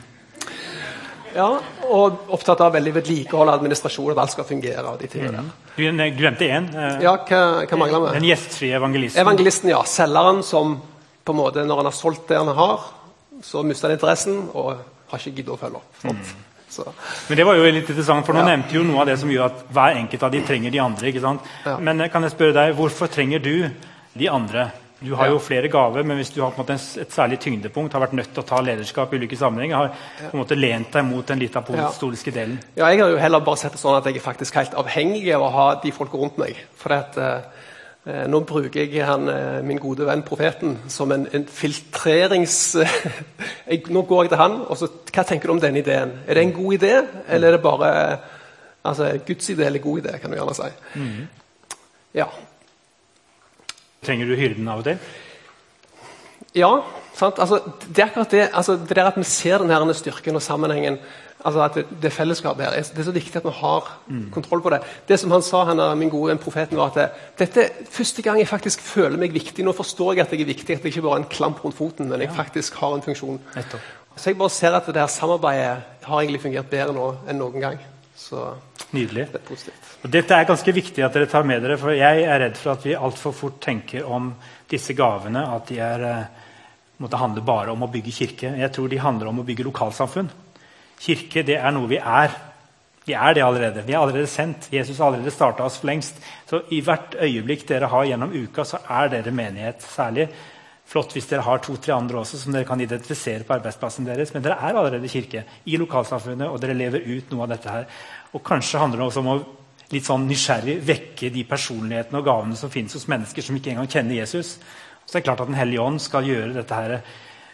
Ja, 1.35 1.47
og 1.93 2.29
opptatt 2.33 2.61
av 2.65 2.73
veldig 2.73 2.91
vedlikehold 2.95 3.51
og 3.51 3.59
administrasjon, 3.59 4.11
at 4.15 4.21
alt 4.23 4.33
skal 4.33 4.47
fungere. 4.49 4.83
og 4.89 4.99
de 4.99 5.07
tingene 5.07 5.43
mm. 5.45 5.49
Du 5.77 5.83
glemte 6.17 6.47
én. 6.49 6.67
Eh, 6.73 7.03
ja, 7.05 7.13
hva, 7.15 7.41
hva 7.69 7.79
mangler 7.79 8.05
vi? 8.07 8.13
Den 8.17 8.29
gjestfrie 8.31 8.75
evangelisten. 8.79 9.21
Evangelisten, 9.21 9.71
ja. 9.71 9.83
Selgeren 9.87 10.41
som 10.43 10.79
på 11.23 11.35
en 11.35 11.39
måte, 11.39 11.65
når 11.69 11.83
han 11.83 11.89
har 11.91 11.95
solgt 11.95 12.27
det 12.31 12.39
han 12.41 12.49
har, 12.57 12.87
så 13.45 13.61
mister 13.63 13.87
han 13.87 13.99
interessen 13.99 14.41
og 14.49 14.81
har 15.11 15.21
ikke 15.21 15.37
giddet 15.37 15.53
å 15.53 15.59
følge 15.61 15.79
opp. 15.79 16.01
Mm. 16.03 16.48
Men 17.29 17.39
det 17.39 17.45
var 17.47 17.57
jo 17.57 17.69
litt 17.69 17.87
interessant, 17.89 18.25
for 18.27 18.37
Nå 18.37 18.43
ja. 18.43 18.49
nevnte 18.51 18.77
jo 18.77 18.83
noe 18.87 19.01
av 19.03 19.09
det 19.09 19.17
som 19.21 19.31
gjør 19.31 19.47
at 19.47 19.63
hver 19.73 20.01
enkelt 20.01 20.27
av 20.27 20.35
de 20.35 20.43
trenger 20.45 20.75
de 20.75 20.83
andre. 20.83 21.09
ikke 21.09 21.23
sant? 21.23 21.49
Ja. 21.65 21.77
Men 21.79 22.05
kan 22.13 22.25
jeg 22.25 22.35
spørre 22.35 22.55
deg, 22.57 22.75
hvorfor 22.77 23.11
trenger 23.11 23.43
du 23.43 23.55
de 24.19 24.29
andre? 24.29 24.69
Du 24.99 25.13
har 25.15 25.29
jo 25.31 25.37
flere 25.39 25.69
gaver, 25.71 26.03
men 26.03 26.19
hvis 26.19 26.33
du 26.35 26.41
har 26.43 26.51
på 26.51 26.59
en 26.59 26.65
måte 26.65 26.75
et 26.99 27.13
særlig 27.15 27.37
tyngdepunkt, 27.39 27.93
har 27.95 28.03
vært 28.03 28.17
nødt 28.19 28.33
til 28.35 28.43
å 28.43 28.47
ta 28.49 28.59
lederskap 28.59 29.13
i 29.13 29.19
ulike 29.21 29.37
sammenhenger, 29.39 29.77
har 29.77 30.25
på 30.25 30.33
en 30.35 30.41
måte 30.41 30.57
lent 30.59 30.91
deg 30.91 31.05
mot 31.07 31.23
den 31.23 31.39
litt 31.39 31.55
apostoliske 31.55 32.33
delen. 32.35 32.57
Ja, 32.75 32.89
jeg 32.91 32.99
har 33.05 33.13
jo 33.13 33.21
heller 33.21 33.45
bare 33.45 33.61
sett 33.61 33.77
det 33.77 33.79
sånn 33.79 33.95
at 33.95 34.09
jeg 34.09 34.19
er 34.19 34.25
faktisk 34.25 34.59
helt 34.59 34.75
avhengig 34.81 35.23
av 35.37 35.45
å 35.47 35.53
ha 35.55 35.67
de 35.79 35.93
folka 35.95 36.19
rundt 36.19 36.41
meg. 36.41 36.59
For 36.81 36.97
at, 36.97 37.15
uh, 37.15 37.39
Eh, 37.39 37.78
nå 38.31 38.39
bruker 38.47 38.85
jeg 38.85 39.03
han, 39.05 39.27
eh, 39.29 39.59
min 39.65 39.79
gode 39.81 40.05
venn 40.07 40.23
profeten 40.23 40.77
som 40.87 41.11
en, 41.11 41.27
en 41.35 41.45
filtrerings... 41.45 42.75
jeg, 43.69 43.83
nå 43.91 44.05
går 44.07 44.23
jeg 44.23 44.33
til 44.33 44.41
han, 44.41 44.59
og 44.65 44.79
så 44.79 44.87
Hva 45.09 45.25
tenker 45.27 45.49
du 45.49 45.57
om 45.57 45.61
denne 45.61 45.81
ideen? 45.83 46.13
Er 46.25 46.39
det 46.39 46.45
en 46.45 46.55
god 46.55 46.77
idé, 46.79 46.93
eller 47.27 47.49
er 47.49 47.57
det 47.57 47.63
bare 47.65 47.91
altså, 48.87 49.11
Guds 49.27 49.49
idé 49.51 49.67
eller 49.67 49.83
god 49.83 50.01
idé? 50.01 50.17
kan 50.17 50.31
du 50.31 50.37
gjerne 50.37 50.55
si. 50.55 50.69
Mm. 50.95 51.27
Ja. 52.15 52.29
Trenger 54.05 54.29
du 54.31 54.35
hyrden 54.39 54.71
av 54.71 54.79
og 54.79 54.87
til? 54.87 55.11
Ja. 56.55 56.71
sant? 57.13 57.39
Altså, 57.39 57.59
det 57.87 57.99
er 57.99 58.07
akkurat 58.07 58.31
det, 58.31 58.45
altså, 58.53 58.77
det 58.79 58.95
der 58.95 59.11
at 59.11 59.17
vi 59.19 59.27
ser 59.27 59.59
denne 59.59 59.93
styrken 59.93 60.39
og 60.39 60.41
sammenhengen 60.41 60.97
Altså 61.39 61.61
at 61.63 61.77
det, 61.79 61.85
det 62.03 62.11
fellesskapet 62.11 62.65
her, 62.65 62.73
det 62.83 62.99
er 62.99 63.07
så 63.07 63.13
viktig 63.15 63.39
at 63.39 63.45
vi 63.47 63.53
har 63.61 63.85
mm. 64.07 64.25
kontroll 64.35 64.59
på 64.63 64.73
det. 64.73 64.81
Det 65.07 65.19
som 65.21 65.31
han 65.31 65.43
sa, 65.45 65.63
han, 65.69 65.79
min 65.97 66.11
gode 66.11 66.35
profeten, 66.43 66.75
var 66.75 66.91
at 66.91 67.21
dette 67.39 67.63
er 67.63 67.85
første 67.89 68.25
gang 68.25 68.41
jeg 68.41 68.49
faktisk 68.49 68.83
føler 68.83 69.15
meg 69.21 69.31
viktig. 69.35 69.63
Nå 69.63 69.71
forstår 69.77 70.17
jeg 70.17 70.25
at 70.25 70.33
jeg 70.35 70.43
er 70.43 70.51
viktig, 70.51 70.75
at 70.75 70.83
jeg 70.83 70.91
ikke 70.91 71.05
bare 71.05 71.21
er 71.21 71.23
en 71.23 71.31
klamp 71.31 71.63
rundt 71.63 71.77
foten, 71.77 72.11
men 72.11 72.25
jeg 72.25 72.35
faktisk 72.35 72.81
har 72.81 72.97
en 72.97 73.05
funksjon. 73.05 73.39
Så 74.19 74.33
jeg 74.33 74.39
bare 74.41 74.51
ser 74.51 74.75
at 74.75 74.89
det 74.91 74.99
her 74.99 75.07
samarbeidet 75.07 76.03
har 76.03 76.19
egentlig 76.19 76.43
fungert 76.43 76.67
bedre 76.71 76.97
nå 76.97 77.07
enn 77.29 77.39
noen 77.39 77.63
gang. 77.63 77.79
Så 78.19 78.49
Nydelig. 78.91 79.29
Det 79.31 79.39
er 79.39 79.45
positivt. 79.45 79.89
Og 80.03 80.11
dette 80.11 80.35
er 80.35 80.47
ganske 80.49 80.73
viktig 80.73 81.03
at 81.05 81.15
dere 81.15 81.29
tar 81.29 81.45
med 81.47 81.61
dere, 81.63 81.77
for 81.79 81.93
jeg 81.93 82.23
er 82.25 82.39
redd 82.41 82.57
for 82.57 82.73
at 82.73 82.85
vi 82.87 82.97
altfor 82.97 83.35
fort 83.37 83.59
tenker 83.63 84.07
om 84.09 84.31
disse 84.69 84.95
gavene 84.97 85.43
at 85.53 85.69
de 85.69 85.77
er, 85.83 86.03
eh, 86.09 86.47
måtte 86.99 87.21
handle 87.21 87.45
bare 87.45 87.71
om 87.71 87.85
å 87.85 87.91
bygge 87.91 88.11
kirke. 88.11 88.51
Jeg 88.57 88.71
tror 88.73 88.89
de 88.89 88.99
handler 88.99 89.29
om 89.29 89.39
å 89.39 89.45
bygge 89.45 89.67
lokalsamfunn. 89.69 90.31
Kirke 90.99 91.45
det 91.47 91.57
er 91.59 91.73
noe 91.75 91.89
vi 91.89 91.99
er. 91.99 92.35
Vi 93.07 93.15
er 93.15 93.33
det 93.33 93.43
allerede. 93.43 93.83
Vi 93.87 93.95
er 93.95 94.01
allerede 94.03 94.29
sendt. 94.29 94.67
Jesus 94.73 94.97
har 94.99 95.09
allerede 95.09 95.33
starta 95.33 95.65
oss 95.65 95.79
for 95.79 95.89
lengst. 95.89 96.19
Så 96.49 96.61
i 96.75 96.81
hvert 96.85 97.15
øyeblikk 97.17 97.65
dere 97.69 97.89
har 97.89 98.05
gjennom 98.05 98.33
uka, 98.35 98.65
så 98.67 98.81
er 98.85 99.09
dere 99.15 99.33
menighet. 99.33 99.81
Særlig 99.81 100.27
flott 100.89 101.13
hvis 101.13 101.29
dere 101.29 101.45
har 101.45 101.61
to-tre 101.61 101.93
andre 101.93 102.19
også 102.21 102.39
som 102.41 102.53
dere 102.53 102.67
kan 102.67 102.81
identifisere 102.81 103.45
på 103.45 103.55
arbeidsplassen 103.55 104.07
deres. 104.09 104.33
Men 104.33 104.45
dere 104.45 104.59
er 104.59 104.75
allerede 104.75 105.09
kirke 105.09 105.45
i 105.65 105.77
lokalsamfunnet, 105.81 106.49
og 106.49 106.61
dere 106.61 106.77
lever 106.77 107.07
ut 107.07 107.31
noe 107.31 107.45
av 107.45 107.53
dette 107.53 107.73
her. 107.73 107.87
Og 108.33 108.43
kanskje 108.45 108.81
handler 108.81 109.01
det 109.01 109.07
også 109.07 109.23
om 109.23 109.31
å 109.33 109.39
litt 109.89 110.05
sånn 110.05 110.27
nysgjerrig 110.29 110.77
vekke 110.85 111.31
de 111.33 111.45
personlighetene 111.49 112.19
og 112.19 112.27
gavene 112.27 112.57
som 112.57 112.69
finnes 112.73 112.93
hos 112.93 113.07
mennesker 113.09 113.45
som 113.45 113.57
ikke 113.57 113.73
engang 113.73 113.89
kjenner 113.89 114.19
Jesus. 114.19 114.57
Så 115.05 115.15
det 115.15 115.23
er 115.23 115.27
klart 115.31 115.41
at 115.41 115.49
Den 115.49 115.57
hellige 115.57 115.81
ånd 115.81 116.01
skal 116.01 116.27
gjøre 116.27 116.53
dette 116.59 116.77
her 116.77 116.99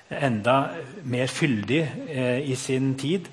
enda 0.09 0.69
mer 1.03 1.27
fyldig 1.27 1.81
eh, 2.09 2.51
i 2.51 2.55
sin 2.55 2.93
tid 2.99 3.27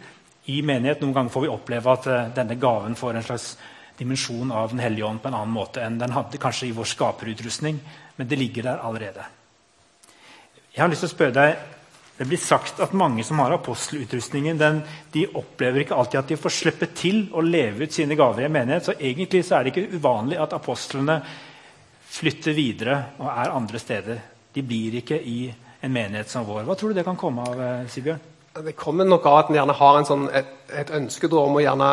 i 0.45 0.63
menighet. 0.63 1.03
Noen 1.03 1.15
ganger 1.15 1.35
får 1.35 1.45
vi 1.45 1.53
oppleve 1.53 1.93
at 1.93 2.09
eh, 2.09 2.33
denne 2.37 2.57
gaven 2.61 2.97
får 2.99 3.19
en 3.19 3.27
slags 3.27 3.53
dimensjon 3.99 4.53
av 4.53 4.73
Den 4.73 4.81
hellige 4.81 5.05
ånd 5.05 5.21
på 5.23 5.29
en 5.29 5.37
annen 5.37 5.53
måte 5.53 5.83
enn 5.85 5.99
den 6.01 6.15
hadde 6.17 6.41
kanskje 6.41 6.71
i 6.71 6.75
vår 6.77 6.89
skaperutrustning. 6.95 7.79
Men 8.17 8.29
det 8.29 8.41
ligger 8.41 8.71
der 8.71 8.83
allerede. 8.83 9.29
Jeg 10.73 10.81
har 10.81 10.91
lyst 10.91 11.05
til 11.05 11.13
å 11.13 11.17
spørre 11.17 11.37
deg, 11.37 11.69
Det 12.13 12.27
blir 12.29 12.39
sagt 12.39 12.79
at 12.85 12.93
mange 12.93 13.25
som 13.25 13.39
har 13.41 13.55
apostelutrustningen, 13.57 14.59
den, 14.59 14.83
de 15.11 15.25
opplever 15.35 15.81
ikke 15.83 15.97
alltid 15.97 16.19
at 16.21 16.29
de 16.29 16.37
får 16.37 16.53
slippe 16.55 16.87
til 16.95 17.25
å 17.33 17.41
leve 17.41 17.89
ut 17.89 17.93
sine 17.93 18.15
gaver 18.15 18.45
i 18.45 18.47
en 18.47 18.53
menighet. 18.53 18.85
Så 18.85 18.95
egentlig 18.95 19.41
så 19.49 19.57
er 19.57 19.65
det 19.65 19.73
ikke 19.73 19.97
uvanlig 19.97 20.39
at 20.39 20.53
apostlene 20.55 21.17
flytter 22.13 22.55
videre 22.55 22.99
og 23.19 23.31
er 23.33 23.57
andre 23.57 23.81
steder. 23.81 24.21
De 24.55 24.63
blir 24.63 25.01
ikke 25.01 25.19
i 25.19 25.39
en 25.83 25.93
menighet 25.93 26.31
som 26.31 26.47
vår. 26.47 26.63
Hva 26.67 26.77
tror 26.79 26.93
du 26.93 26.99
det 26.99 27.05
kan 27.07 27.19
komme 27.19 27.43
av, 27.43 27.61
eh, 27.61 27.87
Sibjørn? 27.91 28.21
Det 28.65 28.77
kommer 28.77 29.05
nok 29.05 29.27
av 29.27 29.39
at 29.39 29.51
en 29.51 29.57
gjerne 29.57 29.75
har 29.75 30.03
sånn, 30.05 30.27
et, 30.33 30.51
et, 30.71 30.91
ønske 30.91 31.27
om 31.33 31.57
å 31.57 31.63
gjerne 31.63 31.89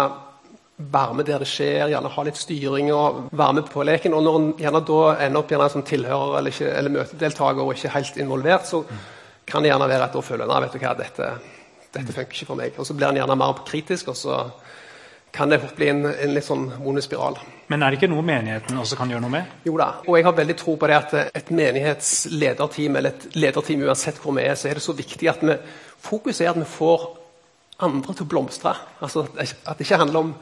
være 0.78 1.14
med 1.16 1.26
der 1.26 1.40
det 1.40 1.48
skjer, 1.48 1.90
gjerne 1.92 2.12
ha 2.12 2.24
litt 2.24 2.40
styring 2.40 2.92
og 2.94 3.30
være 3.32 3.54
med 3.54 3.70
på 3.72 3.84
leken. 3.84 4.14
Og 4.14 4.24
når 4.24 4.40
en 4.40 4.50
gjerne 4.60 4.82
da 4.88 5.00
ender 5.26 5.40
opp 5.40 5.52
gjerne 5.52 5.70
som 5.70 5.84
tilhører 5.84 6.38
eller, 6.38 6.52
ikke, 6.52 6.72
eller 6.72 6.96
møtedeltaker 6.98 7.64
og 7.64 7.74
ikke 7.74 7.94
helt 7.96 8.18
involvert, 8.18 8.68
så 8.68 8.84
kan 9.48 9.64
det 9.64 9.72
gjerne 9.72 9.90
være 9.90 10.04
at 10.04 10.14
da 10.14 10.22
føler 10.22 10.46
en 10.46 10.70
hva, 10.70 10.94
dette, 11.00 11.32
dette 11.96 12.16
funker 12.16 12.38
ikke 12.38 12.50
for 12.52 12.60
meg. 12.60 12.78
Og 12.78 12.88
så 12.88 12.96
blir 12.96 13.10
en 13.10 13.20
gjerne 13.24 13.40
mer 13.40 13.64
kritisk, 13.66 14.14
og 14.14 14.20
så 14.20 14.44
kan 15.32 15.50
det 15.50 15.60
fort 15.62 15.76
bli 15.78 15.90
en, 15.92 16.06
en 16.10 16.34
litt 16.34 16.46
sånn 16.46 16.66
vond 16.82 17.02
spiral. 17.04 17.38
Men 17.70 17.84
er 17.84 17.92
det 17.92 18.00
ikke 18.00 18.10
noe 18.10 18.26
menigheten 18.26 18.80
også 18.82 18.98
kan 18.98 19.12
gjøre 19.12 19.24
noe 19.24 19.34
med? 19.34 19.52
Jo 19.68 19.76
da, 19.78 19.90
og 20.08 20.18
jeg 20.18 20.26
har 20.26 20.38
veldig 20.40 20.56
tro 20.58 20.74
på 20.80 20.90
det 20.90 20.98
at 20.98 21.14
et 21.38 21.52
menighetslederteam 21.54 22.98
eller 22.98 23.14
et 23.14 23.38
lederteam 23.38 23.86
uansett 23.86 24.18
hvor 24.24 24.34
vi 24.38 24.48
er, 24.48 24.58
så 24.58 24.72
er 24.72 24.80
det 24.80 24.86
så 24.86 24.96
viktig 24.98 25.30
at 25.30 25.46
vi 25.46 25.58
fokuset 26.02 26.48
er 26.48 26.54
at 26.54 26.62
vi 26.62 26.68
får 26.70 27.06
andre 27.86 28.16
til 28.16 28.26
å 28.26 28.32
blomstre. 28.34 28.74
Altså 29.00 29.28
At 29.38 29.78
det 29.78 29.86
ikke 29.86 30.02
handler 30.02 30.26
om 30.26 30.34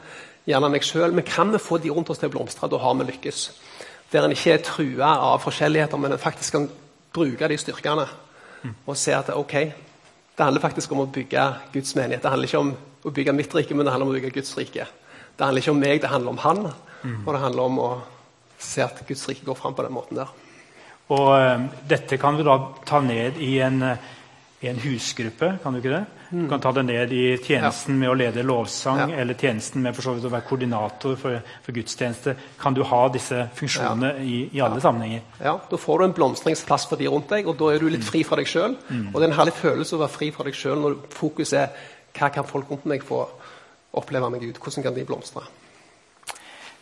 gjerne 0.48 0.70
meg 0.72 0.86
sjøl, 0.86 1.12
men 1.12 1.26
kan 1.28 1.52
vi 1.52 1.60
få 1.60 1.78
de 1.82 1.92
rundt 1.92 2.10
oss 2.10 2.20
til 2.22 2.30
å 2.30 2.34
blomstre, 2.34 2.70
da 2.70 2.80
har 2.80 2.96
vi 2.98 3.10
lykkes. 3.10 3.42
Der 4.12 4.24
en 4.24 4.32
ikke 4.32 4.54
er 4.56 4.64
trua 4.64 5.12
av 5.28 5.42
forskjelligheter, 5.44 6.00
men 6.00 6.16
en 6.16 6.22
faktisk 6.22 6.56
kan 6.56 6.68
bruke 7.12 7.48
de 7.48 7.58
styrkene 7.60 8.06
og 8.88 8.96
se 8.98 9.12
at 9.14 9.28
ok, 9.36 9.54
det 10.38 10.44
handler 10.44 10.62
faktisk 10.62 10.92
om 10.92 11.04
å 11.04 11.10
bygge 11.12 11.44
Guds 11.74 11.94
menighet. 11.98 12.22
Det 12.22 12.30
handler 12.32 12.48
ikke 12.48 12.62
om 12.64 12.72
å 13.10 13.14
bygge 13.14 13.34
mitt 13.36 13.54
rike, 13.54 13.76
men 13.76 13.86
det 13.86 13.94
handler 13.94 14.08
om 14.08 14.14
å 14.14 14.18
bygge 14.18 14.34
Guds 14.36 14.54
rike. 14.58 14.86
Det 15.38 15.46
handler 15.46 15.62
ikke 15.62 15.74
om 15.74 15.82
meg, 15.82 16.02
det 16.02 16.12
handler 16.12 16.34
om 16.34 16.42
Han. 16.44 16.62
Mm. 17.02 17.18
Og 17.24 17.32
det 17.32 17.42
handler 17.44 17.70
om 17.70 17.80
å 17.82 17.88
se 18.58 18.82
at 18.82 19.02
Guds 19.06 19.24
rike 19.30 19.46
går 19.46 19.58
fram 19.58 19.74
på 19.74 19.86
den 19.86 19.94
måten 19.94 20.18
der. 20.18 20.30
Og 21.14 21.28
uh, 21.32 21.66
Dette 21.88 22.18
kan 22.20 22.36
du 22.36 22.44
da 22.46 22.58
ta 22.86 23.00
ned 23.00 23.38
i 23.40 23.58
en, 23.64 23.80
i 24.60 24.68
en 24.68 24.80
husgruppe, 24.82 25.54
kan 25.62 25.74
du 25.74 25.80
ikke 25.80 25.94
det? 25.94 26.04
Mm. 26.30 26.42
Du 26.42 26.48
kan 26.50 26.60
ta 26.60 26.72
det 26.72 26.82
ned 26.82 27.12
i 27.12 27.38
tjenesten 27.40 27.94
ja. 27.94 27.98
med 28.02 28.10
å 28.10 28.16
lede 28.18 28.42
lovsang, 28.44 29.14
ja. 29.14 29.20
eller 29.22 29.38
tjenesten 29.38 29.80
med 29.80 29.96
for 29.96 30.10
å 30.12 30.28
være 30.28 30.44
koordinator 30.44 31.14
for, 31.16 31.38
for, 31.64 31.72
gudstjeneste. 31.72 32.34
Kan 32.60 32.76
du 32.76 32.82
ha 32.84 33.00
disse 33.12 33.46
funksjonene 33.56 34.10
ja. 34.18 34.24
i, 34.26 34.40
i, 34.52 34.60
alle 34.64 34.82
sammenhenger? 34.84 35.22
Ja, 35.40 35.54
Da 35.70 35.80
får 35.80 36.02
du 36.02 36.08
en 36.08 36.16
blomstringsplass 36.18 36.84
for 36.90 37.00
de 37.00 37.08
rundt 37.08 37.32
deg, 37.32 37.48
og 37.48 37.56
da 37.62 37.70
er 37.72 37.80
du 37.80 37.88
litt 37.94 38.04
fri 38.04 38.24
fra 38.28 38.36
deg 38.40 38.50
sjøl. 38.50 38.76
Mm. 38.90 39.06
Og 39.12 39.16
det 39.16 39.24
er 39.24 39.30
en 39.30 39.38
herlig 39.38 39.56
følelse 39.56 39.96
å 39.96 40.02
være 40.02 40.16
fri 40.18 40.28
fra 40.34 40.44
deg 40.50 40.58
sjøl 40.58 40.84
når 40.84 40.98
fokuset 41.16 41.62
er 41.62 41.88
hva 42.16 42.30
kan 42.34 42.46
folk 42.46 42.70
rundt 42.70 42.88
meg 42.88 43.04
få 43.06 43.22
oppleve 43.98 44.30
med 44.30 44.40
Gud? 44.40 44.58
Hvordan 44.62 44.86
kan 44.86 44.96
de 44.96 45.04
blomstre? 45.08 45.44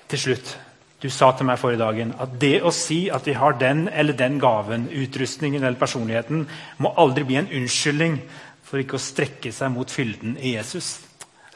Til 0.06 0.18
slutt, 0.22 0.56
du 1.02 1.08
sa 1.10 1.32
til 1.36 1.48
meg 1.48 1.58
forrige 1.60 1.82
dagen 1.82 2.14
at 2.22 2.36
det 2.40 2.60
å 2.64 2.72
si 2.74 3.06
at 3.12 3.26
vi 3.26 3.34
har 3.36 3.58
den 3.60 3.86
eller 3.88 4.16
den 4.16 4.38
gaven, 4.40 4.88
utrustningen 4.88 5.64
eller 5.64 5.78
personligheten, 5.80 6.46
må 6.78 6.94
aldri 6.96 7.26
bli 7.26 7.40
en 7.40 7.50
unnskyldning 7.60 8.20
for 8.66 8.82
ikke 8.82 8.98
å 8.98 9.02
strekke 9.02 9.52
seg 9.54 9.70
mot 9.74 9.90
fylden 9.90 10.38
i 10.40 10.56
Jesus. 10.56 10.96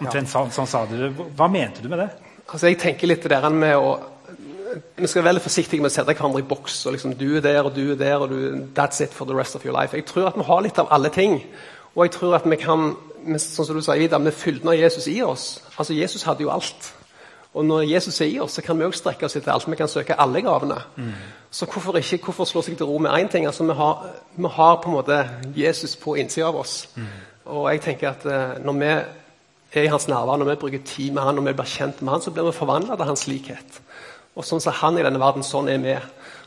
Omtrent 0.00 0.30
sånn, 0.30 0.52
sånn 0.54 0.68
sa 0.70 0.87
du 0.88 1.11
Hva 1.37 1.48
mente 1.52 1.83
du 1.83 1.90
med 1.92 2.00
det? 2.00 2.11
Altså, 2.46 2.70
jeg 2.70 2.78
tenker 2.80 3.11
litt 3.11 3.26
det 3.26 3.37
der 3.37 3.52
med 3.52 3.76
å 3.76 3.98
vi 4.70 5.09
skal 5.09 5.24
være 5.24 5.33
veldig 5.33 5.42
forsiktige 5.42 5.83
med 5.83 5.90
å 5.90 5.94
sette 5.94 6.14
hverandre 6.14 6.42
i 6.44 6.46
boks. 6.46 6.85
og 6.87 6.94
liksom, 6.94 7.16
Du 7.18 7.37
er 7.37 7.42
der, 7.42 7.64
og 7.66 7.74
du 7.74 7.92
er 7.92 7.96
der, 7.98 8.22
og 8.22 8.30
du, 8.30 8.68
that's 8.76 9.02
it 9.02 9.11
for 9.11 9.26
the 9.26 9.35
rest 9.35 9.56
of 9.56 9.64
your 9.64 9.74
life. 9.74 9.96
Jeg 9.96 10.06
tror 10.06 10.28
at 10.28 10.38
vi 10.38 10.46
har 10.46 10.62
litt 10.62 10.78
av 10.78 10.92
alle 10.94 11.11
ting. 11.11 11.40
Og 11.94 12.05
jeg 12.07 12.14
tror 12.14 12.37
at 12.38 12.46
vi 12.46 12.57
kan, 12.61 12.94
sånn 13.37 13.66
som 13.66 13.76
du 13.76 13.83
sa, 13.83 13.96
med 13.98 14.35
fylden 14.37 14.70
av 14.70 14.79
Jesus 14.79 15.09
i 15.11 15.20
oss 15.22 15.61
Altså, 15.79 15.94
Jesus 15.94 16.22
hadde 16.22 16.44
jo 16.44 16.50
alt. 16.53 16.92
Og 17.55 17.64
når 17.64 17.83
Jesus 17.88 18.20
er 18.20 18.29
i 18.31 18.38
oss, 18.38 18.53
så 18.53 18.62
kan 18.62 18.79
vi 18.79 18.85
også 18.85 19.00
strekke 19.00 19.26
oss 19.26 19.35
etter 19.37 19.53
alt. 19.53 19.66
Vi 19.66 19.76
kan 19.76 19.88
søke 19.88 20.14
alle 20.20 20.42
gavene. 20.42 20.76
Mm. 20.96 21.14
Så 21.50 21.66
hvorfor 21.66 21.96
ikke 21.98 22.24
hvorfor 22.24 22.44
slå 22.46 22.62
seg 22.62 22.76
til 22.76 22.87
ro 22.87 22.98
med 22.98 23.11
én 23.11 23.31
ting? 23.31 23.46
Altså, 23.46 23.64
vi 23.64 23.74
har, 23.74 24.05
vi 24.37 24.46
har, 24.46 24.76
på 24.76 24.90
en 24.90 24.94
måte 24.94 25.31
Jesus 25.57 25.96
på 25.96 26.14
innsida 26.14 26.46
av 26.46 26.61
oss. 26.61 26.88
Mm. 26.94 27.09
Og 27.44 27.72
jeg 27.72 27.81
tenker 27.81 28.11
at 28.11 28.26
uh, 28.26 28.64
når 28.64 28.79
vi 28.79 28.90
er 29.81 29.83
i 29.83 29.90
hans 29.90 30.09
nærvær, 30.09 30.37
når 30.37 30.50
vi 30.50 30.61
bruker 30.62 30.85
tid 30.85 31.11
med 31.11 31.22
han, 31.22 31.35
når 31.35 31.48
vi 31.48 31.57
blir 31.59 31.72
kjent 31.72 32.03
med 32.03 32.12
han, 32.12 32.22
så 32.22 32.31
blir 32.31 32.46
vi 32.46 32.55
forvandla 32.55 32.96
til 32.96 33.11
hans 33.11 33.26
likhet. 33.26 33.83
Og 34.37 34.46
sånn 34.46 34.62
som 34.62 34.76
han 34.79 34.98
i 34.98 35.03
denne 35.03 35.18
verden, 35.18 35.42
sånn 35.42 35.72
er 35.72 35.83
vi. 35.83 35.96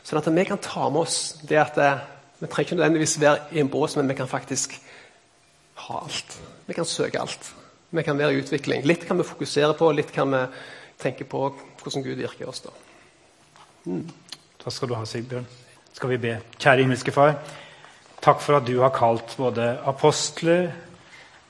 Sånn 0.04 0.22
at 0.22 0.32
vi 0.32 0.44
kan 0.48 0.62
ta 0.62 0.88
med 0.88 1.04
oss 1.04 1.18
det 1.44 1.60
at 1.60 1.76
uh, 1.76 2.00
vi 2.40 2.48
trenger 2.48 2.70
ikke 2.70 2.80
nødvendigvis 2.80 3.20
være 3.20 3.52
i 3.52 3.60
en 3.60 3.68
bås, 3.68 3.98
men 4.00 4.08
vi 4.08 4.16
kan 4.16 4.30
faktisk 4.30 4.78
ha 5.88 6.00
alt. 6.00 6.38
Vi 6.66 6.74
kan 6.76 6.88
søke 6.88 7.20
alt. 7.20 7.50
Vi 7.94 8.02
kan 8.02 8.18
være 8.18 8.34
i 8.34 8.40
utvikling. 8.42 8.82
Litt 8.88 9.04
kan 9.06 9.18
vi 9.20 9.26
fokusere 9.26 9.74
på, 9.78 9.90
litt 9.94 10.12
kan 10.12 10.32
vi 10.32 10.40
tenke 11.00 11.26
på 11.28 11.46
hvordan 11.82 12.02
Gud 12.06 12.18
virker 12.18 12.46
i 12.46 12.48
oss. 12.48 12.64
Da 12.64 12.72
mm. 13.84 14.06
Takk 14.64 14.72
skal 14.72 14.90
du 14.90 14.96
ha, 14.96 15.04
Sigbjørn. 15.06 15.46
Skal 15.94 16.10
vi 16.14 16.18
be. 16.22 16.38
Kjære 16.56 16.82
himmelske 16.82 17.12
Far. 17.14 17.36
Takk 18.24 18.40
for 18.40 18.56
at 18.56 18.66
du 18.66 18.78
har 18.80 18.94
kalt 18.96 19.36
både 19.36 19.66
apostler, 19.84 20.70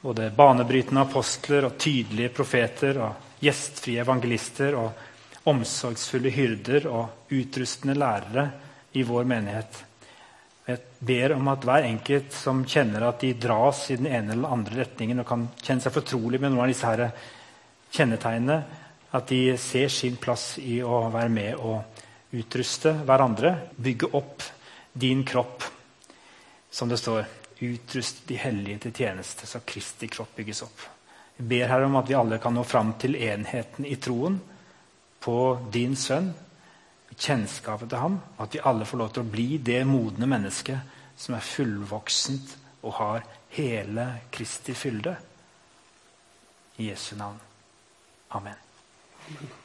både 0.03 0.33
banebrytende 0.37 1.05
apostler 1.07 1.69
og 1.69 1.79
tydelige 1.79 2.33
profeter 2.35 2.99
og 2.99 3.39
gjestfrie 3.45 4.03
evangelister 4.03 4.75
og 4.77 5.47
omsorgsfulle 5.49 6.33
hyrder 6.35 6.89
og 6.91 7.31
utrustende 7.33 7.95
lærere 7.97 8.49
i 8.99 9.05
vår 9.07 9.29
menighet. 9.29 9.79
Jeg 10.65 10.81
ber 11.05 11.35
om 11.35 11.49
at 11.53 11.65
hver 11.67 11.85
enkelt 11.85 12.33
som 12.33 12.63
kjenner 12.65 13.05
at 13.05 13.21
de 13.21 13.35
dras 13.37 13.83
i 13.93 13.99
den 14.01 14.09
ene 14.09 14.33
eller 14.33 14.55
andre 14.57 14.79
retningen, 14.81 15.21
og 15.21 15.29
kan 15.29 15.45
kjenne 15.61 15.85
seg 15.85 15.93
fortrolig 15.93 16.41
med 16.41 16.55
noen 16.55 16.65
av 16.65 16.73
disse 16.73 16.89
her 16.89 17.11
kjennetegnene, 17.93 18.57
at 19.15 19.29
de 19.29 19.59
ser 19.61 19.93
sin 19.93 20.17
plass 20.19 20.55
i 20.59 20.81
å 20.83 21.05
være 21.13 21.31
med 21.31 21.61
og 21.61 22.01
utruste 22.35 22.95
hverandre. 23.05 23.53
Bygge 23.77 24.09
opp 24.17 24.43
din 24.93 25.21
kropp, 25.29 25.69
som 26.71 26.89
det 26.91 26.99
står. 27.03 27.29
Utrust 27.65 28.25
de 28.27 28.35
hellige 28.41 28.87
til 28.87 28.97
tjeneste, 29.05 29.47
så 29.47 29.61
Kristi 29.65 30.09
kropp 30.11 30.33
bygges 30.37 30.65
opp. 30.67 30.89
Jeg 31.39 31.47
ber 31.51 31.71
her 31.71 31.85
om 31.87 32.01
at 32.01 32.09
vi 32.11 32.17
alle 32.19 32.41
kan 32.43 32.57
nå 32.57 32.65
fram 32.67 32.97
til 33.01 33.15
enheten 33.21 33.87
i 33.87 33.95
troen 34.03 34.41
på 35.23 35.37
din 35.73 35.95
sønn, 35.97 36.33
kjennskapet 37.19 37.91
til 37.91 38.03
ham. 38.03 38.21
At 38.39 38.55
vi 38.55 38.63
alle 38.65 38.87
får 38.89 39.01
lov 39.01 39.15
til 39.15 39.25
å 39.25 39.33
bli 39.33 39.49
det 39.59 39.83
modne 39.89 40.29
mennesket 40.31 41.01
som 41.17 41.37
er 41.37 41.47
fullvoksent 41.47 42.57
og 42.85 42.97
har 43.01 43.27
hele 43.57 44.09
Kristi 44.35 44.75
fylde. 44.77 45.17
I 46.79 46.91
Jesu 46.91 47.15
navn. 47.17 47.39
Amen. 48.35 48.57
Amen. 49.29 49.61